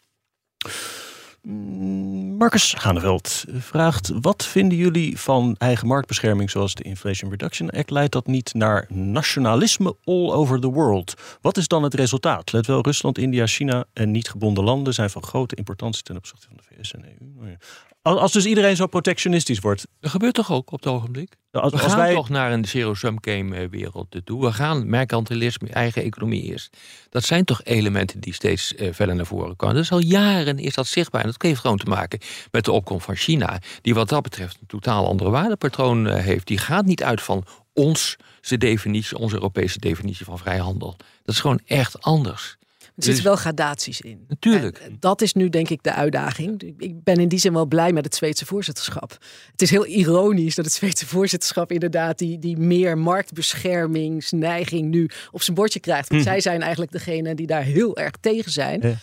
Marcus 2.38 2.73
Ganeveld 2.77 3.45
vraagt: 3.47 4.12
Wat 4.21 4.45
vinden 4.45 4.77
jullie 4.77 5.19
van 5.19 5.56
eigen 5.58 5.88
marktbescherming 5.88 6.49
zoals 6.49 6.75
de 6.75 6.84
Inflation 6.84 7.29
Reduction 7.29 7.69
Act? 7.69 7.89
Leidt 7.89 8.12
dat 8.12 8.27
niet 8.27 8.53
naar 8.53 8.86
nationalisme 8.89 9.95
all 10.03 10.32
over 10.32 10.60
the 10.60 10.71
world? 10.71 11.13
Wat 11.41 11.58
is 11.58 11.67
dan 11.67 11.84
het 11.84 11.93
resultaat? 11.93 12.51
Let 12.51 12.65
wel, 12.65 12.82
Rusland, 12.82 13.17
India, 13.17 13.47
China 13.47 13.86
en 13.93 14.12
niet 14.12 14.29
gebonden 14.29 14.63
landen 14.63 14.93
zijn 14.93 15.10
van 15.10 15.23
grote 15.23 15.56
importantie 15.56 16.03
ten 16.03 16.17
opzichte 16.17 16.47
van 16.47 16.58
de 16.58 16.63
VS 16.63 16.93
en 16.93 17.06
EU. 17.06 17.56
Als 18.03 18.19
als 18.19 18.31
dus 18.31 18.45
iedereen 18.45 18.75
zo 18.75 18.87
protectionistisch 18.87 19.59
wordt, 19.59 19.87
Dat 19.99 20.11
gebeurt 20.11 20.33
toch 20.33 20.51
ook 20.51 20.71
op 20.71 20.83
het 20.83 20.91
ogenblik? 20.91 21.35
als, 21.51 21.71
We 21.71 21.79
als 21.79 21.91
gaan 21.91 22.01
wij 22.01 22.13
toch 22.13 22.29
naar 22.29 22.51
een 22.51 22.65
zero-sum 22.65 23.17
game 23.21 23.55
eh, 23.55 23.69
wereld 23.69 24.21
toe. 24.23 24.45
We 24.45 24.51
gaan 24.51 24.89
mercantilisme, 24.89 25.69
eigen 25.69 26.03
economie 26.03 26.41
eerst. 26.41 26.77
Dat 27.09 27.23
zijn 27.23 27.45
toch 27.45 27.63
elementen 27.63 28.19
die 28.19 28.33
steeds 28.33 28.75
eh, 28.75 28.93
verder 28.93 29.15
naar 29.15 29.25
voren 29.25 29.55
komen. 29.55 29.77
Is 29.77 29.91
al 29.91 29.99
jaren 29.99 30.57
is 30.59 30.73
dat 30.73 30.87
zichtbaar. 30.87 31.21
En 31.21 31.27
dat 31.27 31.41
heeft 31.41 31.59
gewoon 31.59 31.77
te 31.77 31.89
maken 31.89 32.19
met 32.51 32.65
de 32.65 32.71
opkomst 32.71 33.05
van 33.05 33.15
China. 33.15 33.59
Die 33.81 33.93
wat 33.93 34.09
dat 34.09 34.23
betreft 34.23 34.57
een 34.61 34.67
totaal 34.67 35.07
andere 35.07 35.29
waardepatroon 35.29 36.07
eh, 36.07 36.23
heeft. 36.23 36.47
Die 36.47 36.57
gaat 36.57 36.85
niet 36.85 37.03
uit 37.03 37.21
van 37.21 37.45
ons, 37.73 38.17
zijn 38.41 38.59
definitie, 38.59 39.17
onze 39.17 39.35
Europese 39.35 39.79
definitie 39.79 40.25
van 40.25 40.37
vrijhandel. 40.37 40.95
Dat 41.23 41.35
is 41.35 41.41
gewoon 41.41 41.59
echt 41.65 42.01
anders. 42.01 42.57
Er 42.95 43.03
zitten 43.03 43.23
Dus- 43.23 43.32
wel 43.34 43.41
gradaties 43.41 44.01
in. 44.01 44.25
Natuurlijk. 44.27 44.77
En 44.77 44.97
dat 44.99 45.21
is 45.21 45.34
nu 45.34 45.49
denk 45.49 45.69
ik 45.69 45.84
de 45.84 45.93
uitdaging. 45.93 46.73
Ik 46.77 47.03
ben 47.03 47.15
in 47.15 47.27
die 47.27 47.39
zin 47.39 47.53
wel 47.53 47.65
blij 47.65 47.93
met 47.93 48.06
het 48.06 48.15
Zweedse 48.15 48.45
voorzitterschap. 48.45 49.17
Het 49.51 49.62
is 49.62 49.69
heel 49.69 49.86
ironisch 49.86 50.56
dat 50.56 50.65
het 50.65 50.73
Zweedse 50.73 51.06
voorzitterschap 51.06 51.71
inderdaad 51.71 52.17
die, 52.17 52.39
die 52.39 52.58
meer 52.58 52.97
marktbeschermingsneiging 52.97 54.89
nu 54.89 55.10
op 55.32 55.41
zijn 55.41 55.56
bordje 55.56 55.79
krijgt. 55.79 56.10
Want 56.10 56.23
zij 56.23 56.41
zijn 56.41 56.62
eigenlijk 56.62 56.91
degene 56.91 57.36
die 57.36 57.47
daar 57.47 57.63
heel 57.63 57.97
erg 57.97 58.13
tegen 58.19 58.51
zijn. 58.51 58.82
Ja. 58.82 58.95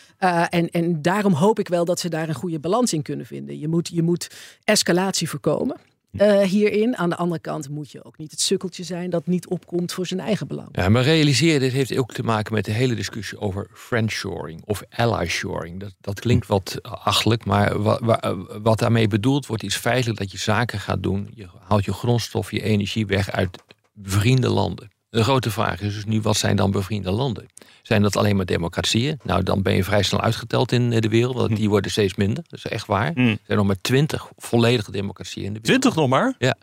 Uh, 0.50 0.58
en, 0.60 0.70
en 0.70 1.02
daarom 1.02 1.32
hoop 1.32 1.58
ik 1.58 1.68
wel 1.68 1.84
dat 1.84 2.00
ze 2.00 2.08
daar 2.08 2.28
een 2.28 2.34
goede 2.34 2.60
balans 2.60 2.92
in 2.92 3.02
kunnen 3.02 3.26
vinden. 3.26 3.58
Je 3.58 3.68
moet, 3.68 3.90
je 3.92 4.02
moet 4.02 4.30
escalatie 4.64 5.28
voorkomen. 5.28 5.76
Uh, 6.12 6.40
hierin. 6.40 6.96
Aan 6.96 7.10
de 7.10 7.16
andere 7.16 7.40
kant 7.40 7.68
moet 7.68 7.90
je 7.90 8.04
ook 8.04 8.18
niet 8.18 8.30
het 8.30 8.40
sukkeltje 8.40 8.84
zijn 8.84 9.10
dat 9.10 9.26
niet 9.26 9.48
opkomt 9.48 9.92
voor 9.92 10.06
zijn 10.06 10.20
eigen 10.20 10.46
belang. 10.46 10.68
Ja, 10.72 10.88
maar 10.88 11.02
realiseer, 11.02 11.58
dit 11.58 11.72
heeft 11.72 11.96
ook 11.96 12.12
te 12.12 12.22
maken 12.22 12.54
met 12.54 12.64
de 12.64 12.72
hele 12.72 12.94
discussie 12.94 13.38
over 13.38 13.66
friendshoring 13.72 14.62
of 14.64 14.82
ally-shoring. 14.90 15.80
Dat, 15.80 15.94
dat 16.00 16.20
klinkt 16.20 16.46
wat 16.46 16.78
achtelijk, 16.82 17.44
maar 17.44 17.82
wat, 17.82 18.36
wat 18.62 18.78
daarmee 18.78 19.08
bedoeld 19.08 19.46
wordt, 19.46 19.62
is 19.62 19.76
feitelijk 19.76 20.18
dat 20.18 20.30
je 20.30 20.38
zaken 20.38 20.78
gaat 20.78 21.02
doen. 21.02 21.30
Je 21.34 21.48
haalt 21.58 21.84
je 21.84 21.92
grondstof, 21.92 22.50
je 22.50 22.62
energie 22.62 23.06
weg 23.06 23.30
uit 23.30 23.62
bevriende 23.92 24.48
landen. 24.48 24.90
De 25.10 25.22
grote 25.22 25.50
vraag 25.50 25.80
is 25.80 25.94
dus 25.94 26.04
nu, 26.04 26.20
wat 26.20 26.36
zijn 26.36 26.56
dan 26.56 26.70
bevriende 26.70 27.10
landen? 27.10 27.46
Zijn 27.82 28.02
dat 28.02 28.16
alleen 28.16 28.36
maar 28.36 28.44
democratieën? 28.44 29.20
Nou, 29.22 29.42
dan 29.42 29.62
ben 29.62 29.74
je 29.74 29.84
vrij 29.84 30.02
snel 30.02 30.20
uitgeteld 30.20 30.72
in 30.72 30.90
de 30.90 31.08
wereld, 31.08 31.36
want 31.36 31.56
die 31.56 31.68
worden 31.68 31.90
steeds 31.90 32.14
minder. 32.14 32.44
Dat 32.48 32.58
is 32.58 32.66
echt 32.66 32.86
waar. 32.86 33.12
Er 33.14 33.38
zijn 33.46 33.58
nog 33.58 33.66
maar 33.66 33.80
twintig 33.80 34.30
volledige 34.36 34.90
democratieën 34.90 35.46
in 35.46 35.52
de 35.52 35.60
wereld. 35.62 35.80
twintig 35.80 36.00
nog 36.00 36.08
maar? 36.08 36.34
Ja. 36.38 36.56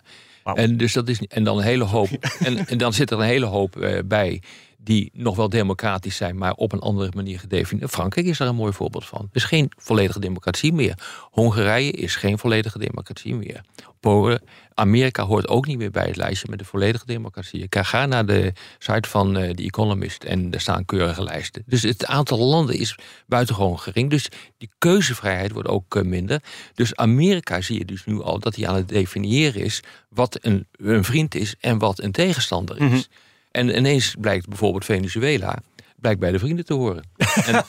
En, 0.53 0.77
dus 0.77 0.93
dat 0.93 1.09
is, 1.09 1.21
en 1.21 1.43
dan 1.43 1.57
een 1.57 1.63
hele 1.63 1.83
hoop. 1.83 2.09
en, 2.39 2.67
en 2.67 2.77
dan 2.77 2.93
zit 2.93 3.11
er 3.11 3.19
een 3.19 3.25
hele 3.25 3.45
hoop 3.45 3.77
uh, 3.77 3.99
bij 4.05 4.41
die 4.77 5.09
nog 5.13 5.35
wel 5.35 5.49
democratisch 5.49 6.15
zijn, 6.15 6.37
maar 6.37 6.53
op 6.53 6.71
een 6.71 6.79
andere 6.79 7.11
manier 7.15 7.39
gedefinieerd. 7.39 7.91
Frankrijk 7.91 8.27
is 8.27 8.37
daar 8.37 8.47
een 8.47 8.55
mooi 8.55 8.73
voorbeeld 8.73 9.05
van. 9.05 9.19
Er 9.19 9.27
is 9.35 9.43
geen 9.43 9.71
volledige 9.77 10.19
democratie 10.19 10.73
meer. 10.73 10.97
Hongarije 11.31 11.91
is 11.91 12.15
geen 12.15 12.37
volledige 12.37 12.79
democratie 12.79 13.35
meer. 13.35 13.61
Polen, 13.99 14.41
Amerika 14.79 15.23
hoort 15.23 15.47
ook 15.47 15.65
niet 15.65 15.77
meer 15.77 15.91
bij 15.91 16.05
het 16.05 16.15
lijstje 16.15 16.47
met 16.49 16.59
de 16.59 16.65
volledige 16.65 17.05
democratie. 17.05 17.63
Ik 17.63 17.77
ga 17.77 18.05
naar 18.05 18.25
de 18.25 18.53
site 18.77 19.09
van 19.09 19.33
The 19.33 19.53
uh, 19.57 19.65
Economist 19.65 20.23
en 20.23 20.53
er 20.53 20.61
staan 20.61 20.85
keurige 20.85 21.23
lijsten. 21.23 21.63
Dus 21.65 21.81
het 21.81 22.05
aantal 22.05 22.37
landen 22.37 22.75
is 22.75 22.97
buitengewoon 23.27 23.79
gering. 23.79 24.09
Dus 24.09 24.29
die 24.57 24.69
keuzevrijheid 24.77 25.51
wordt 25.51 25.67
ook 25.67 25.95
uh, 25.95 26.03
minder. 26.03 26.43
Dus 26.73 26.95
Amerika 26.95 27.61
zie 27.61 27.77
je 27.77 27.85
dus 27.85 28.05
nu 28.05 28.21
al 28.21 28.39
dat 28.39 28.55
hij 28.55 28.67
aan 28.67 28.75
het 28.75 28.87
definiëren 28.87 29.61
is 29.61 29.81
wat 30.09 30.37
een, 30.41 30.67
een 30.71 31.03
vriend 31.03 31.35
is 31.35 31.55
en 31.59 31.77
wat 31.77 31.99
een 31.99 32.11
tegenstander 32.11 32.75
is. 32.75 32.81
Mm 32.81 32.89
-hmm. 32.89 33.03
En 33.51 33.77
ineens 33.77 34.15
blijkt 34.19 34.47
bijvoorbeeld 34.47 34.85
Venezuela 34.85 35.59
blijkt 35.95 36.19
bij 36.19 36.31
de 36.31 36.39
vrienden 36.39 36.65
te 36.65 36.73
horen. 36.73 37.03
en, 37.45 37.65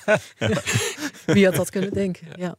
Wie 1.26 1.44
had 1.44 1.54
dat 1.54 1.70
kunnen 1.70 1.92
denken? 1.92 2.26
Ja. 2.36 2.56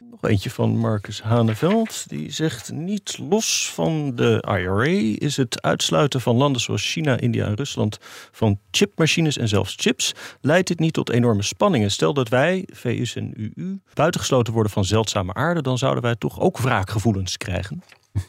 Nog 0.00 0.22
eentje 0.22 0.50
van 0.50 0.76
Marcus 0.76 1.22
Haneveld. 1.22 2.08
Die 2.08 2.30
zegt: 2.30 2.72
Niet 2.72 3.18
los 3.18 3.70
van 3.74 4.14
de 4.14 4.44
IRA 4.48 5.16
is 5.26 5.36
het 5.36 5.62
uitsluiten 5.62 6.20
van 6.20 6.36
landen 6.36 6.60
zoals 6.60 6.90
China, 6.92 7.18
India 7.18 7.46
en 7.46 7.54
Rusland 7.54 7.98
van 8.32 8.60
chipmachines 8.70 9.36
en 9.36 9.48
zelfs 9.48 9.74
chips. 9.78 10.14
Leidt 10.40 10.68
dit 10.68 10.78
niet 10.78 10.92
tot 10.92 11.10
enorme 11.10 11.42
spanningen? 11.42 11.90
Stel 11.90 12.14
dat 12.14 12.28
wij, 12.28 12.68
VS 12.72 13.16
en 13.16 13.32
UU, 13.36 13.80
buitengesloten 13.94 14.52
worden 14.52 14.72
van 14.72 14.84
zeldzame 14.84 15.34
aarde, 15.34 15.62
dan 15.62 15.78
zouden 15.78 16.02
wij 16.02 16.16
toch 16.16 16.40
ook 16.40 16.58
wraakgevoelens 16.58 17.36
krijgen. 17.36 17.82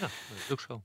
Dat 0.00 0.10
is 0.46 0.52
ook 0.52 0.60
zo. 0.60 0.82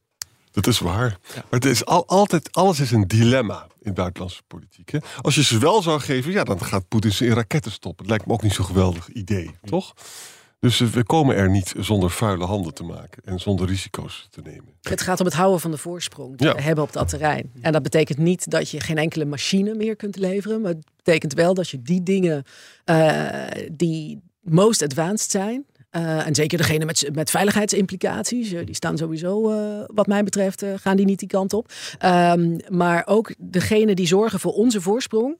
Dat 0.55 0.67
is 0.67 0.79
waar. 0.79 1.17
Maar 1.33 1.43
het 1.49 1.65
is 1.65 1.85
al, 1.85 2.07
altijd, 2.07 2.51
alles 2.51 2.79
is 2.79 2.91
een 2.91 3.07
dilemma 3.07 3.67
in 3.81 3.93
buitenlandse 3.93 4.41
politiek. 4.47 4.91
Hè? 4.91 4.99
Als 5.21 5.35
je 5.35 5.43
ze 5.43 5.57
wel 5.57 5.81
zou 5.81 5.99
geven, 5.99 6.31
ja, 6.31 6.43
dan 6.43 6.61
gaat 6.65 6.87
Poetin 6.87 7.11
ze 7.11 7.25
in 7.25 7.33
raketten 7.33 7.71
stoppen. 7.71 7.99
Het 8.05 8.09
lijkt 8.09 8.25
me 8.25 8.33
ook 8.33 8.41
niet 8.43 8.53
zo'n 8.53 8.65
geweldig 8.65 9.09
idee, 9.09 9.55
toch? 9.63 9.93
Dus 10.59 10.81
eh, 10.81 10.87
we 10.87 11.03
komen 11.03 11.35
er 11.35 11.49
niet 11.49 11.73
zonder 11.79 12.11
vuile 12.11 12.45
handen 12.45 12.73
te 12.73 12.83
maken 12.83 13.23
en 13.25 13.39
zonder 13.39 13.67
risico's 13.67 14.27
te 14.29 14.41
nemen. 14.43 14.73
Het 14.81 15.01
gaat 15.01 15.19
om 15.19 15.25
het 15.25 15.35
houden 15.35 15.59
van 15.59 15.71
de 15.71 15.77
voorsprong 15.77 16.37
die 16.37 16.47
Ja. 16.47 16.55
we 16.55 16.61
hebben 16.61 16.83
op 16.83 16.93
dat 16.93 17.07
terrein. 17.09 17.51
En 17.61 17.71
dat 17.71 17.83
betekent 17.83 18.17
niet 18.17 18.49
dat 18.51 18.69
je 18.69 18.79
geen 18.79 18.97
enkele 18.97 19.25
machine 19.25 19.73
meer 19.73 19.95
kunt 19.95 20.15
leveren. 20.17 20.61
Maar 20.61 20.71
het 20.71 20.85
betekent 20.95 21.33
wel 21.33 21.53
dat 21.53 21.69
je 21.69 21.81
die 21.81 22.03
dingen 22.03 22.43
eh, 22.83 23.47
die 23.71 24.21
most 24.41 24.81
advanced 24.81 25.31
zijn. 25.31 25.65
Eh, 25.95 26.27
en 26.27 26.35
zeker 26.35 26.57
degene 26.57 26.85
met, 26.85 27.09
met 27.13 27.29
veiligheidsimplicaties, 27.29 28.51
eh, 28.51 28.65
die 28.65 28.75
staan 28.75 28.97
sowieso, 28.97 29.51
eh, 29.51 29.83
wat 29.87 30.07
mij 30.07 30.23
betreft, 30.23 30.65
gaan 30.75 30.95
die 30.95 31.05
niet 31.05 31.19
die 31.19 31.27
kant 31.27 31.53
op. 31.53 31.71
Ehm, 31.99 32.57
maar 32.69 33.03
ook 33.05 33.33
degene 33.37 33.95
die 33.95 34.07
zorgen 34.07 34.39
voor 34.39 34.53
onze 34.53 34.81
voorsprong, 34.81 35.37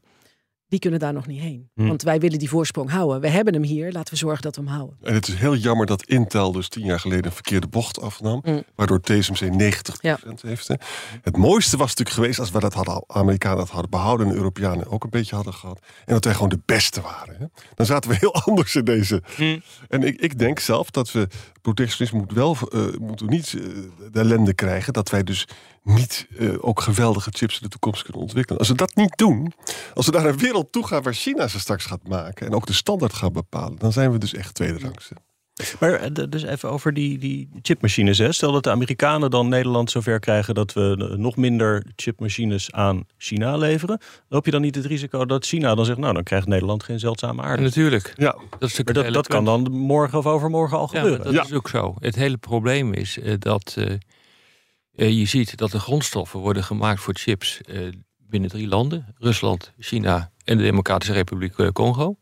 die 0.67 0.79
kunnen 0.79 0.99
daar 0.99 1.13
nog 1.13 1.27
niet 1.27 1.41
heen. 1.41 1.69
Hm. 1.73 1.87
Want 1.87 2.01
wij 2.01 2.19
willen 2.19 2.39
die 2.39 2.49
voorsprong 2.49 2.89
houden. 2.89 3.21
We 3.21 3.29
hebben 3.29 3.53
hem 3.53 3.63
hier, 3.63 3.91
laten 3.91 4.13
we 4.13 4.19
zorgen 4.19 4.41
dat 4.41 4.55
we 4.55 4.61
hem 4.61 4.71
houden. 4.71 4.97
En 5.01 5.13
het 5.13 5.27
is 5.27 5.33
heel 5.33 5.55
jammer 5.55 5.85
dat 5.85 6.05
Intel 6.05 6.51
dus 6.51 6.69
tien 6.69 6.85
jaar 6.85 6.99
geleden 6.99 7.25
een 7.25 7.31
verkeerde 7.31 7.67
bocht 7.67 8.01
afnam. 8.01 8.41
Mm. 8.43 8.63
Waardoor 8.75 9.01
TSMC 9.01 9.39
90% 9.39 9.51
heeft. 10.41 10.67
Hè. 10.67 10.75
Het 11.21 11.37
mooiste 11.37 11.77
was 11.77 11.89
natuurlijk 11.89 12.15
geweest 12.15 12.39
als 12.39 12.51
we 12.51 12.59
dat 12.59 12.73
hadden, 12.73 13.03
Amerikanen 13.07 13.57
dat 13.57 13.69
hadden 13.69 13.89
behouden 13.89 14.25
en 14.25 14.31
de 14.31 14.37
Europeanen 14.37 14.91
ook 14.91 15.03
een 15.03 15.09
beetje 15.09 15.35
hadden 15.35 15.53
gehad. 15.53 15.79
En 16.05 16.13
dat 16.13 16.23
wij 16.23 16.33
gewoon 16.33 16.49
de 16.49 16.61
beste 16.65 17.01
waren. 17.01 17.35
Hè. 17.39 17.45
Dan 17.75 17.85
zaten 17.85 18.09
we 18.09 18.17
heel 18.19 18.33
anders 18.33 18.75
in 18.75 18.85
deze. 18.85 19.23
En 19.89 20.03
ik, 20.03 20.19
ik 20.19 20.39
denk 20.39 20.59
zelf 20.59 20.91
dat 20.91 21.11
we 21.11 21.27
protectionisme 21.61 22.19
moet 22.19 22.33
wel, 22.33 22.57
eh, 22.71 22.81
moeten 22.99 23.25
we 23.25 23.31
niet 23.31 23.53
eh, 23.53 23.63
de 24.11 24.19
ellende 24.19 24.53
krijgen. 24.53 24.93
Dat 24.93 25.09
wij 25.09 25.23
dus 25.23 25.47
niet 25.85 26.27
eh, 26.37 26.49
ook 26.59 26.79
geweldige 26.81 27.29
chips 27.33 27.53
in 27.55 27.59
de 27.63 27.69
toekomst 27.69 28.03
kunnen 28.03 28.21
ontwikkelen. 28.21 28.59
Als 28.59 28.67
we 28.69 28.75
dat 28.75 28.95
niet 28.95 29.17
doen, 29.17 29.53
als 29.93 30.05
we 30.05 30.11
naar 30.11 30.25
een 30.25 30.37
wereld 30.37 30.71
toe 30.71 30.87
gaan 30.87 31.03
waar 31.03 31.13
China 31.13 31.47
ze 31.47 31.59
straks 31.59 31.85
gaat 31.85 32.07
maken. 32.07 32.47
En 32.47 32.53
ook 32.53 32.65
de 32.67 32.73
standaard 32.73 33.13
gaat 33.13 33.33
bepalen. 33.33 33.77
Dan 33.77 33.91
zijn 33.91 34.11
we 34.11 34.17
dus 34.17 34.33
echt 34.33 34.53
tweede 34.53 34.79
rangste. 34.79 35.15
Maar 35.79 35.93
eh, 35.93 36.25
dus 36.29 36.43
even 36.43 36.69
over 36.69 36.93
die, 36.93 37.17
die 37.17 37.49
chipmachines. 37.61 38.17
Hè. 38.17 38.31
Stel 38.31 38.51
dat 38.51 38.63
de 38.63 38.69
Amerikanen 38.71 39.29
dan 39.31 39.49
Nederland 39.49 39.91
zover 39.91 40.19
krijgen 40.19 40.55
dat 40.55 40.73
we 40.73 41.07
eh, 41.11 41.17
nog 41.17 41.35
minder 41.35 41.85
chipmachines 41.95 42.71
aan 42.71 43.05
China 43.17 43.57
leveren. 43.57 43.99
Loop 44.29 44.45
je 44.45 44.51
dan 44.51 44.61
niet 44.61 44.75
het 44.75 44.85
risico 44.85 45.25
dat 45.25 45.45
China 45.45 45.75
dan 45.75 45.85
zegt, 45.85 45.97
nou 45.97 46.13
dan 46.13 46.23
krijgt 46.23 46.47
Nederland 46.47 46.83
geen 46.83 46.99
zeldzame 46.99 47.41
aarde? 47.41 47.63
natuurlijk. 47.63 48.13
Ja, 48.15 48.35
Dat, 48.59 48.69
is 48.69 48.83
Maar 48.83 48.93
dat, 48.93 49.13
dat 49.13 49.27
kan 49.27 49.45
dan 49.45 49.71
morgen 49.71 50.17
of 50.17 50.25
overmorgen 50.25 50.77
al 50.77 50.89
Ja, 50.91 50.99
gebeuren. 50.99 51.23
dat 51.25 51.33
Ja. 51.33 51.43
is 51.43 51.53
ook 51.53 51.69
zo. 51.69 51.95
Het 51.99 52.15
hele 52.15 52.37
probleem 52.37 52.93
is 52.93 53.17
dat 53.39 53.77
je 54.95 55.25
ziet 55.25 55.57
dat 55.57 55.71
de 55.71 55.79
grondstoffen 55.79 56.39
worden 56.39 56.63
gemaakt 56.63 57.01
voor 57.01 57.13
chips 57.15 57.61
eh, 57.61 57.87
binnen 58.17 58.49
drie 58.49 58.67
landen: 58.67 59.15
Rusland, 59.17 59.73
China 59.79 60.31
en 60.43 60.57
de 60.57 60.63
Democratische 60.63 61.13
Republiek 61.13 61.57
eh, 61.57 61.67
Congo. 61.69 62.15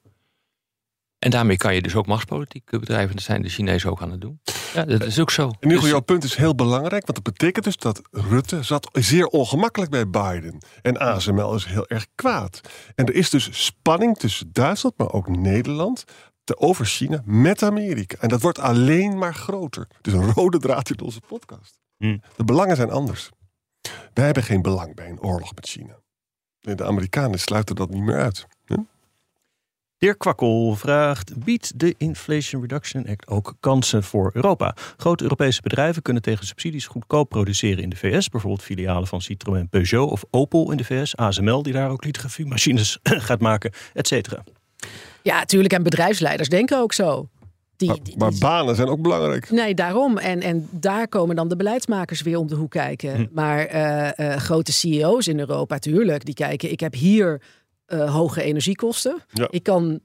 En 1.20 1.30
daarmee 1.32 1.58
kan 1.58 1.76
je 1.76 1.82
dus 1.82 1.96
ook 1.96 2.06
machtspolitiek 2.08 2.72
eh, 2.72 2.80
bedrijven. 2.80 3.16
Dat 3.16 3.26
zijn 3.26 3.42
de 3.42 3.50
Chinezen 3.50 3.90
ook 3.90 4.02
aan 4.02 4.12
het 4.12 4.22
doen. 4.22 4.40
Ja, 4.74 4.86
dat 4.86 5.04
is 5.04 5.20
ook 5.20 5.32
zo. 5.32 5.42
In 5.44 5.48
ieder 5.50 5.60
geval, 5.70 5.82
Dus- 5.82 5.90
jouw 5.90 6.00
punt 6.00 6.24
is 6.24 6.36
heel 6.36 6.56
belangrijk. 6.56 7.06
Want 7.06 7.24
dat 7.24 7.34
betekent 7.34 7.66
dus 7.66 7.78
dat 7.78 8.02
Rutte 8.12 8.64
zat 8.64 8.90
zeer 8.92 9.26
ongemakkelijk 9.28 9.92
bij 9.92 10.10
Biden. 10.10 10.58
En 10.82 10.98
ASML 10.98 11.56
is 11.56 11.66
heel 11.66 11.88
erg 11.88 12.08
kwaad. 12.16 12.62
En 12.96 13.06
er 13.06 13.14
is 13.14 13.30
dus 13.30 13.66
spanning 13.66 14.18
tussen 14.18 14.50
Duitsland, 14.52 14.98
maar 14.98 15.12
ook 15.12 15.28
Nederland... 15.28 16.04
te- 16.44 16.58
over 16.58 16.86
China 16.86 17.22
met 17.26 17.64
Amerika. 17.64 18.18
En 18.20 18.30
dat 18.30 18.42
wordt 18.42 18.60
alleen 18.60 19.18
maar 19.18 19.34
groter. 19.36 19.88
Dus 20.02 20.14
een 20.14 20.32
rode 20.32 20.60
draad 20.60 20.90
in 20.90 21.02
onze 21.02 21.22
podcast. 21.28 21.82
Hmm. 22.04 22.22
De 22.36 22.44
belangen 22.44 22.76
zijn 22.76 22.90
anders. 22.90 23.30
Wij 24.14 24.26
hebben 24.26 24.44
geen 24.44 24.62
belang 24.62 24.96
bij 24.96 25.10
een 25.10 25.22
oorlog 25.22 25.56
met 25.56 25.68
China. 25.68 26.00
De 26.60 26.84
Amerikanen 26.84 27.40
sluiten 27.40 27.76
dat 27.76 27.90
niet 27.90 28.04
meer 28.04 28.20
uit. 28.20 28.48
Dirk 29.98 30.18
Kwakkel 30.18 30.76
vraagt: 30.76 31.44
biedt 31.44 31.80
de 31.80 31.96
Inflation 31.98 32.62
Reduction 32.62 33.08
Act 33.08 33.28
ook 33.28 33.56
kansen 33.60 34.04
voor 34.04 34.32
Europa? 34.34 34.76
Grote 34.98 35.24
Europese 35.24 35.62
bedrijven 35.62 36.02
kunnen 36.02 36.22
tegen 36.22 36.46
subsidies 36.46 36.88
goedkoop 36.88 37.30
produceren 37.30 37.84
in 37.84 37.90
de 37.90 37.96
VS, 37.96 38.30
bijvoorbeeld 38.30 38.64
filialen 38.64 39.08
van 39.08 39.22
Citroën, 39.22 39.70
Peugeot 39.70 40.12
of 40.12 40.24
Opel 40.32 40.72
in 40.72 40.78
de 40.78 40.84
VS, 40.84 41.16
ASML 41.16 41.64
die 41.64 41.74
daar 41.74 41.90
ook 41.90 42.04
lithografiemachines 42.04 43.00
gaat 43.28 43.40
maken, 43.40 43.72
et 43.94 44.08
cetera. 44.08 44.44
Ja, 45.22 45.38
natuurlijk. 45.38 45.74
En 45.74 45.84
bedrijfsleiders 45.84 46.50
denken 46.50 46.80
ook 46.80 46.94
zo. 46.94 47.30
Die, 47.84 47.92
Maar, 47.96 48.04
die- 48.04 48.18
maar 48.18 48.30
die- 48.30 48.40
banen 48.40 48.76
zijn 48.76 48.88
ook 48.88 49.02
belangrijk. 49.02 49.52
Nee, 49.52 49.74
daarom. 49.74 50.18
En, 50.18 50.42
en 50.42 50.68
daar 50.72 51.08
komen 51.08 51.36
dan 51.36 51.48
de 51.48 51.56
beleidsmakers 51.56 52.22
weer 52.22 52.38
om 52.38 52.48
de 52.48 52.56
hoek 52.56 52.72
kijken. 52.72 53.16
Hm. 53.16 53.26
Maar 53.32 53.60
eh, 53.66 54.34
eh, 54.34 54.38
grote 54.40 54.72
CEO's 54.72 55.28
in 55.28 55.40
Europa, 55.40 55.78
tuurlijk, 55.80 56.26
die 56.26 56.34
kijken. 56.34 56.72
Ik 56.72 56.80
heb 56.80 56.94
hier 56.94 57.42
eh, 57.86 58.14
hoge 58.16 58.44
energiekosten. 58.44 59.18
Ja. 59.32 59.48
Ik 59.50 59.64
kan 59.64 60.00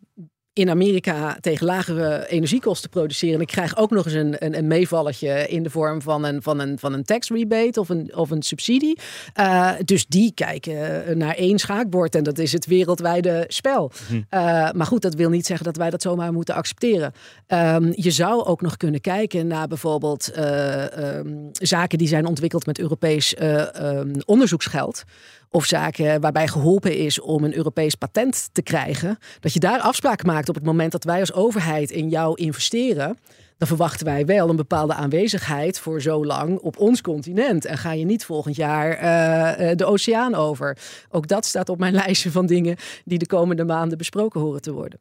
in 0.58 0.70
Amerika 0.70 1.36
tegen 1.40 1.66
lagere 1.66 2.28
energiekosten 2.28 2.90
produceren. 2.90 3.34
En 3.34 3.40
ik 3.40 3.46
krijg 3.46 3.76
ook 3.76 3.90
nog 3.90 4.04
eens 4.04 4.14
een, 4.14 4.44
een, 4.44 4.58
een 4.58 4.66
meevalletje 4.66 5.48
in 5.48 5.62
de 5.62 5.70
vorm 5.70 6.02
van 6.02 6.24
een, 6.24 6.42
van 6.42 6.58
een, 6.58 6.78
van 6.78 6.92
een 6.92 7.04
tax 7.04 7.28
rebate 7.28 7.80
of 7.80 7.88
een, 7.88 8.16
of 8.16 8.30
een 8.30 8.42
subsidie. 8.42 8.98
Eh, 9.34 9.72
dus 9.84 10.06
die 10.06 10.32
kijken 10.34 11.18
naar 11.18 11.34
één 11.34 11.58
schaakbord 11.58 12.14
en 12.14 12.22
dat 12.22 12.38
is 12.38 12.52
het 12.52 12.66
wereldwijde 12.66 13.44
spel. 13.48 13.92
Eh, 14.28 14.40
maar 14.72 14.86
goed, 14.86 15.02
dat 15.02 15.14
wil 15.14 15.30
niet 15.30 15.46
zeggen 15.46 15.66
dat 15.66 15.76
wij 15.76 15.90
dat 15.90 16.02
zomaar 16.02 16.32
moeten 16.32 16.54
accepteren. 16.54 17.12
Ehm, 17.46 17.92
je 17.94 18.10
zou 18.10 18.44
ook 18.44 18.60
nog 18.60 18.76
kunnen 18.76 19.00
kijken 19.00 19.46
naar 19.46 19.68
bijvoorbeeld 19.68 20.28
eh, 20.28 21.16
ehm, 21.18 21.34
zaken 21.52 21.98
die 21.98 22.08
zijn 22.08 22.26
ontwikkeld 22.26 22.66
met 22.66 22.78
Europees 22.78 23.34
eh, 23.34 23.74
ehm, 23.74 24.12
onderzoeksgeld. 24.24 25.04
Of 25.50 25.64
zaken 25.64 26.20
waarbij 26.20 26.48
geholpen 26.48 26.96
is 26.96 27.20
om 27.20 27.44
een 27.44 27.56
Europees 27.56 27.94
patent 27.94 28.48
te 28.52 28.62
krijgen. 28.62 29.18
Dat 29.40 29.52
je 29.52 29.60
daar 29.60 29.80
afspraken 29.80 30.26
maakt 30.26 30.48
op 30.48 30.54
het 30.54 30.64
moment 30.64 30.92
dat 30.92 31.04
wij 31.04 31.20
als 31.20 31.32
overheid 31.32 31.90
in 31.90 32.08
jou 32.08 32.36
investeren. 32.36 33.18
Dan 33.58 33.68
verwachten 33.68 34.06
wij 34.06 34.26
wel 34.26 34.48
een 34.48 34.56
bepaalde 34.56 34.94
aanwezigheid 34.94 35.78
voor 35.78 36.02
zo 36.02 36.24
lang 36.24 36.58
op 36.58 36.78
ons 36.78 37.00
continent. 37.00 37.64
En 37.64 37.78
ga 37.78 37.92
je 37.92 38.04
niet 38.04 38.24
volgend 38.24 38.56
jaar 38.56 38.90
eh, 38.90 39.70
eh, 39.70 39.76
de 39.76 39.84
oceaan 39.84 40.34
over. 40.34 40.78
Ook 41.10 41.28
dat 41.28 41.44
staat 41.44 41.68
op 41.68 41.78
mijn 41.78 41.94
lijstje 42.04 42.30
van 42.30 42.46
dingen 42.46 42.76
die 43.04 43.18
de 43.18 43.26
komende 43.26 43.64
maanden 43.64 43.98
besproken 43.98 44.40
horen 44.40 44.62
te 44.62 44.72
worden. 44.72 45.00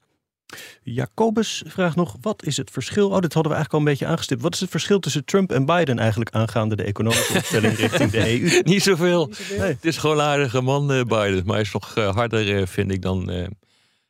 Jacobus 0.84 1.64
vraagt 1.68 1.96
nog: 1.96 2.16
wat 2.22 2.44
is 2.44 2.58
het 2.58 2.72
verschil? 2.72 3.10
Oh, 3.10 3.20
dit 3.20 3.34
hadden 3.34 3.52
we 3.52 3.58
eigenlijk 3.58 3.74
al 3.74 3.80
een 3.80 3.86
beetje 3.86 4.06
aangestipt. 4.06 4.42
Wat 4.42 4.54
is 4.54 4.60
het 4.60 4.70
verschil 4.70 5.00
tussen 5.00 5.26
Trump 5.26 5.52
en 5.52 5.66
Biden 5.66 6.00
eigenlijk 6.00 6.32
aangaande 6.32 6.76
de 6.76 6.84
economische 6.84 7.34
opstelling 7.38 7.76
richting 7.86 8.12
de 8.12 8.42
EU? 8.42 8.62
Niet 8.64 8.84
zoveel. 8.84 9.32
Nee. 9.50 9.60
Het 9.60 9.86
is 9.86 9.98
gewoon 9.98 10.18
een 10.20 10.26
aardige 10.26 10.62
man, 10.62 10.92
eh, 10.92 11.02
Biden. 11.04 11.46
Maar 11.46 11.54
hij 11.56 11.62
is 11.62 11.72
nog 11.74 11.96
eh, 11.96 12.16
harder, 12.16 12.58
eh, 12.58 12.68
vind 12.68 12.92
ik, 12.92 13.02
dan, 13.02 13.30
eh, 13.30 13.48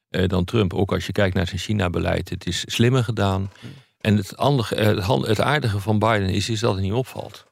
eh, 0.10 0.30
dan 0.30 0.46
Trump. 0.46 0.74
Ook 0.74 0.92
als 0.94 1.06
je 1.06 1.12
kijkt 1.12 1.36
naar 1.36 1.48
zijn 1.48 1.60
China-beleid. 1.60 2.30
Het 2.30 2.48
is 2.48 2.64
slimmer 2.68 3.04
gedaan. 3.04 3.52
En 4.02 4.18
het, 4.18 4.38
andere, 4.38 4.76
het, 5.28 5.40
aardige 5.42 5.80
van 5.80 6.00
Biden 6.00 6.30
is, 6.30 6.50
is 6.50 6.60
dat 6.60 6.74
het 6.74 6.84
niet 6.84 6.92
opvalt. 6.94 7.46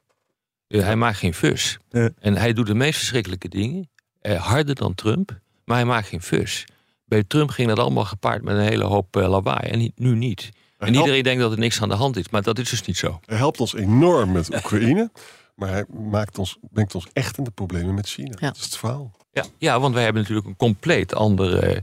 Eh, 0.68 0.80
hij 0.82 0.96
maakt 0.96 1.18
geen 1.18 1.34
fus. 1.34 1.78
En 2.18 2.36
hij 2.36 2.52
doet 2.52 2.66
de 2.66 2.74
meest 2.74 2.98
verschrikkelijke 2.98 3.48
dingen. 3.48 3.88
eh, 4.20 4.42
harder 4.46 4.74
dan 4.74 4.94
Trump. 4.94 5.38
Maar 5.64 5.76
hij 5.76 5.86
maakt 5.86 6.08
geen 6.08 6.22
fus. 6.22 6.64
Bij 7.06 7.24
Trump 7.24 7.50
ging 7.50 7.68
dat 7.68 7.78
allemaal 7.78 8.04
gepaard 8.04 8.42
met 8.42 8.56
een 8.56 8.62
hele 8.62 8.84
hoop 8.84 9.16
eh, 9.16 9.28
lawaai. 9.28 9.68
En 9.70 9.78
niet- 9.78 9.98
nu 9.98 10.14
niet. 10.14 10.50
En 10.78 10.86
helpt, 10.86 10.98
iedereen 10.98 11.22
denkt 11.22 11.40
dat 11.42 11.52
er 11.52 11.58
niks 11.58 11.82
aan 11.82 11.88
de 11.88 11.94
hand 11.94 12.16
is. 12.16 12.28
Maar 12.28 12.42
dat 12.42 12.58
is 12.58 12.70
dus 12.70 12.82
niet 12.82 12.96
zo. 12.96 13.20
hij 13.26 13.36
helpt 13.36 13.60
ons 13.60 13.74
enorm 13.74 14.32
met 14.32 14.54
Oekraïne. 14.54 15.10
Maar 15.54 15.68
hij 15.68 15.84
maakt 16.10 16.38
ons, 16.38 16.58
brengt 16.70 16.94
ons 16.94 17.06
echt 17.12 17.38
in 17.38 17.44
de 17.44 17.50
problemen 17.50 17.94
met 17.94 18.08
China. 18.08 18.36
Ja. 18.40 18.46
Dat 18.46 18.56
is 18.56 18.64
het 18.64 18.76
verhaal. 18.76 19.16
Ja, 19.32 19.44
ja 19.58 19.80
want 19.80 19.94
wij 19.94 20.04
hebben 20.04 20.22
natuurlijk 20.22 20.48
een 20.48 20.56
compleet 20.56 21.14
andere 21.14 21.60
eh, 21.60 21.80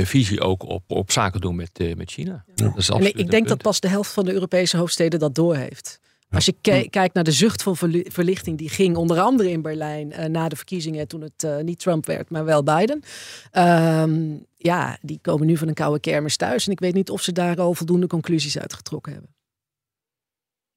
eh, 0.00 0.06
visie 0.06 0.40
ook 0.40 0.62
op, 0.62 0.82
op 0.86 1.10
zaken 1.10 1.40
doen 1.40 1.56
met, 1.56 1.70
eh, 1.78 1.94
met 1.94 2.10
China. 2.10 2.44
Dat 2.54 2.76
is 2.76 2.88
En 2.88 2.94
absoluut 2.94 3.18
ik, 3.18 3.30
denk 3.30 3.48
dat 3.48 3.62
pas 3.62 3.80
de 3.80 3.88
helft 3.88 4.10
van 4.12 4.24
de 4.24 4.32
Europese 4.32 4.76
hoofdsteden 4.76 5.18
dat 5.18 5.34
doorheeft. 5.34 6.00
Als 6.30 6.44
je 6.44 6.54
kijkt 6.90 7.14
naar 7.14 7.24
de 7.24 7.32
zucht 7.32 7.62
van 7.62 7.76
verli- 7.76 8.04
verlichting 8.10 8.58
die 8.58 8.68
ging, 8.68 8.96
onder 8.96 9.20
andere 9.20 9.50
in 9.50 9.62
Berlijn 9.62 10.12
eh, 10.12 10.28
na 10.28 10.48
de 10.48 10.56
verkiezingen, 10.56 11.08
toen 11.08 11.20
het 11.20 11.44
eh, 11.44 11.58
niet 11.58 11.78
Trump 11.78 12.06
werd, 12.06 12.30
maar 12.30 12.44
wel 12.44 12.62
Biden. 12.62 13.02
Ehm, 13.50 14.36
ja, 14.56 14.98
die 15.02 15.18
komen 15.22 15.46
nu 15.46 15.56
van 15.56 15.68
een 15.68 15.74
koude 15.74 16.00
kermis 16.00 16.36
thuis. 16.36 16.66
En 16.66 16.72
ik 16.72 16.80
weet 16.80 16.94
niet 16.94 17.10
of 17.10 17.22
ze 17.22 17.32
daar 17.32 17.60
al 17.60 17.74
voldoende 17.74 18.06
conclusies 18.06 18.58
uit 18.58 18.74
getrokken 18.74 19.12
hebben. 19.12 19.34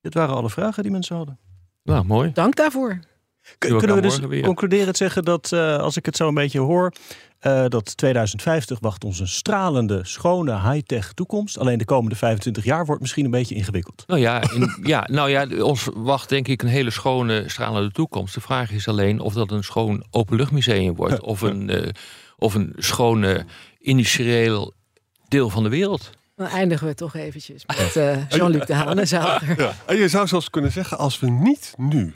Dit 0.01 0.13
waren 0.13 0.35
alle 0.35 0.49
vragen 0.49 0.83
die 0.83 0.91
mensen 0.91 1.15
hadden. 1.15 1.39
Nou, 1.83 2.05
mooi. 2.05 2.31
Dank 2.33 2.55
daarvoor. 2.55 2.99
Kunnen 3.57 3.95
we 3.95 4.01
dus 4.01 4.19
weer. 4.19 4.43
concluderend 4.43 4.97
zeggen 4.97 5.23
dat, 5.23 5.51
eh, 5.51 5.77
als 5.77 5.97
ik 5.97 6.05
het 6.05 6.15
zo 6.15 6.27
een 6.27 6.33
beetje 6.33 6.59
hoor, 6.59 6.93
eh, 7.39 7.65
dat 7.67 7.97
2050 7.97 8.79
wacht 8.79 9.03
ons 9.03 9.19
een 9.19 9.27
stralende, 9.27 9.99
schone, 10.03 10.71
high-tech 10.71 11.13
toekomst. 11.13 11.57
Alleen 11.57 11.77
de 11.77 11.85
komende 11.85 12.15
25 12.15 12.63
jaar 12.63 12.85
wordt 12.85 13.01
misschien 13.01 13.25
een 13.25 13.31
beetje 13.31 13.55
ingewikkeld. 13.55 14.03
Nou 14.07 14.19
ja, 14.19 14.51
in, 14.51 14.79
ja, 14.83 15.07
nou 15.11 15.29
ja, 15.29 15.47
ons 15.63 15.87
wacht 15.93 16.29
denk 16.29 16.47
ik 16.47 16.61
een 16.61 16.67
hele 16.67 16.89
schone, 16.89 17.43
stralende 17.47 17.91
toekomst. 17.91 18.33
De 18.33 18.41
vraag 18.41 18.71
is 18.71 18.87
alleen 18.87 19.19
of 19.19 19.33
dat 19.33 19.51
een 19.51 19.63
schoon 19.63 20.03
openluchtmuseum 20.11 20.95
wordt. 20.95 21.21
Of 21.21 21.41
een, 21.41 21.69
eh, 21.69 21.89
of 22.37 22.53
een 22.53 22.73
schone 22.77 23.45
industrieel 23.79 24.73
deel 25.27 25.49
van 25.49 25.63
de 25.63 25.69
wereld. 25.69 26.09
Dan 26.35 26.47
eindigen 26.47 26.87
we 26.87 26.93
toch 26.93 27.15
eventjes 27.15 27.63
met 27.65 27.95
eh, 27.95 28.29
Jean-Luc 28.29 28.65
de 28.65 28.73
Hanenzouder. 28.73 29.61
Ja. 29.61 29.73
En 29.85 29.97
je 29.97 30.07
zou 30.07 30.27
zelfs 30.27 30.49
kunnen 30.49 30.71
zeggen, 30.71 30.97
als 30.97 31.19
we 31.19 31.29
niet 31.29 31.73
nu 31.77 32.15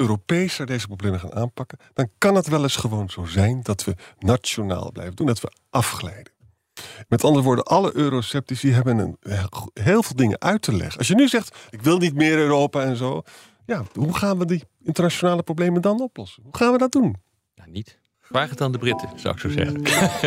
Europees 0.00 0.60
deze 0.64 0.86
problemen 0.86 1.20
gaan 1.20 1.34
aanpakken, 1.34 1.78
dan 1.92 2.10
kan 2.18 2.34
het 2.34 2.48
wel 2.48 2.62
eens 2.62 2.76
gewoon 2.76 3.10
zo 3.10 3.24
zijn 3.24 3.60
dat 3.62 3.84
we 3.84 3.94
nationaal 4.18 4.92
blijven 4.92 5.16
doen, 5.16 5.26
dat 5.26 5.40
we 5.40 5.52
afglijden. 5.70 6.32
Met 7.08 7.24
andere 7.24 7.44
woorden, 7.44 7.64
alle 7.64 7.96
euroceptici 7.96 8.72
hebben 8.72 8.98
een, 8.98 9.16
heel 9.72 10.02
veel 10.02 10.16
dingen 10.16 10.40
uit 10.40 10.62
te 10.62 10.76
leggen. 10.76 10.98
Als 10.98 11.08
je 11.08 11.14
nu 11.14 11.28
zegt, 11.28 11.56
ik 11.70 11.82
wil 11.82 11.98
niet 11.98 12.14
meer 12.14 12.38
Europa 12.38 12.82
en 12.82 12.96
zo, 12.96 13.22
ja, 13.66 13.84
hoe 13.92 14.16
gaan 14.16 14.38
we 14.38 14.44
die 14.44 14.64
internationale 14.82 15.42
problemen 15.42 15.82
dan 15.82 16.00
oplossen? 16.00 16.42
Hoe 16.42 16.56
gaan 16.56 16.72
we 16.72 16.78
dat 16.78 16.92
doen? 16.92 17.16
Ja, 17.54 17.64
niet. 17.66 17.98
Vraag 18.20 18.50
het 18.50 18.60
aan 18.60 18.72
de 18.72 18.78
Britten, 18.78 19.08
zou 19.16 19.34
ik 19.34 19.40
zo 19.40 19.48
zeggen. 19.48 19.82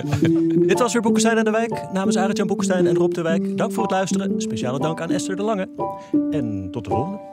Dit 0.68 0.80
was 0.80 0.94
weer 0.94 1.02
Boekenstein 1.02 1.38
en 1.38 1.44
de 1.44 1.52
Wijk. 1.52 1.92
Namens 1.92 2.18
Arend-Jan 2.18 2.48
Boekenstein 2.48 2.88
en 2.88 2.96
Rob 2.96 3.14
de 3.14 3.22
Wijk. 3.22 3.58
Dank 3.58 3.72
voor 3.72 3.84
het 3.84 3.92
luisteren. 3.92 4.42
Speciale 4.42 4.80
dank 4.80 5.02
aan 5.02 5.12
Esther 5.12 5.36
de 5.36 5.44
Lange. 5.44 5.70
En 6.32 6.68
tot 6.72 6.84
de 6.84 6.90
volgende. 6.90 7.33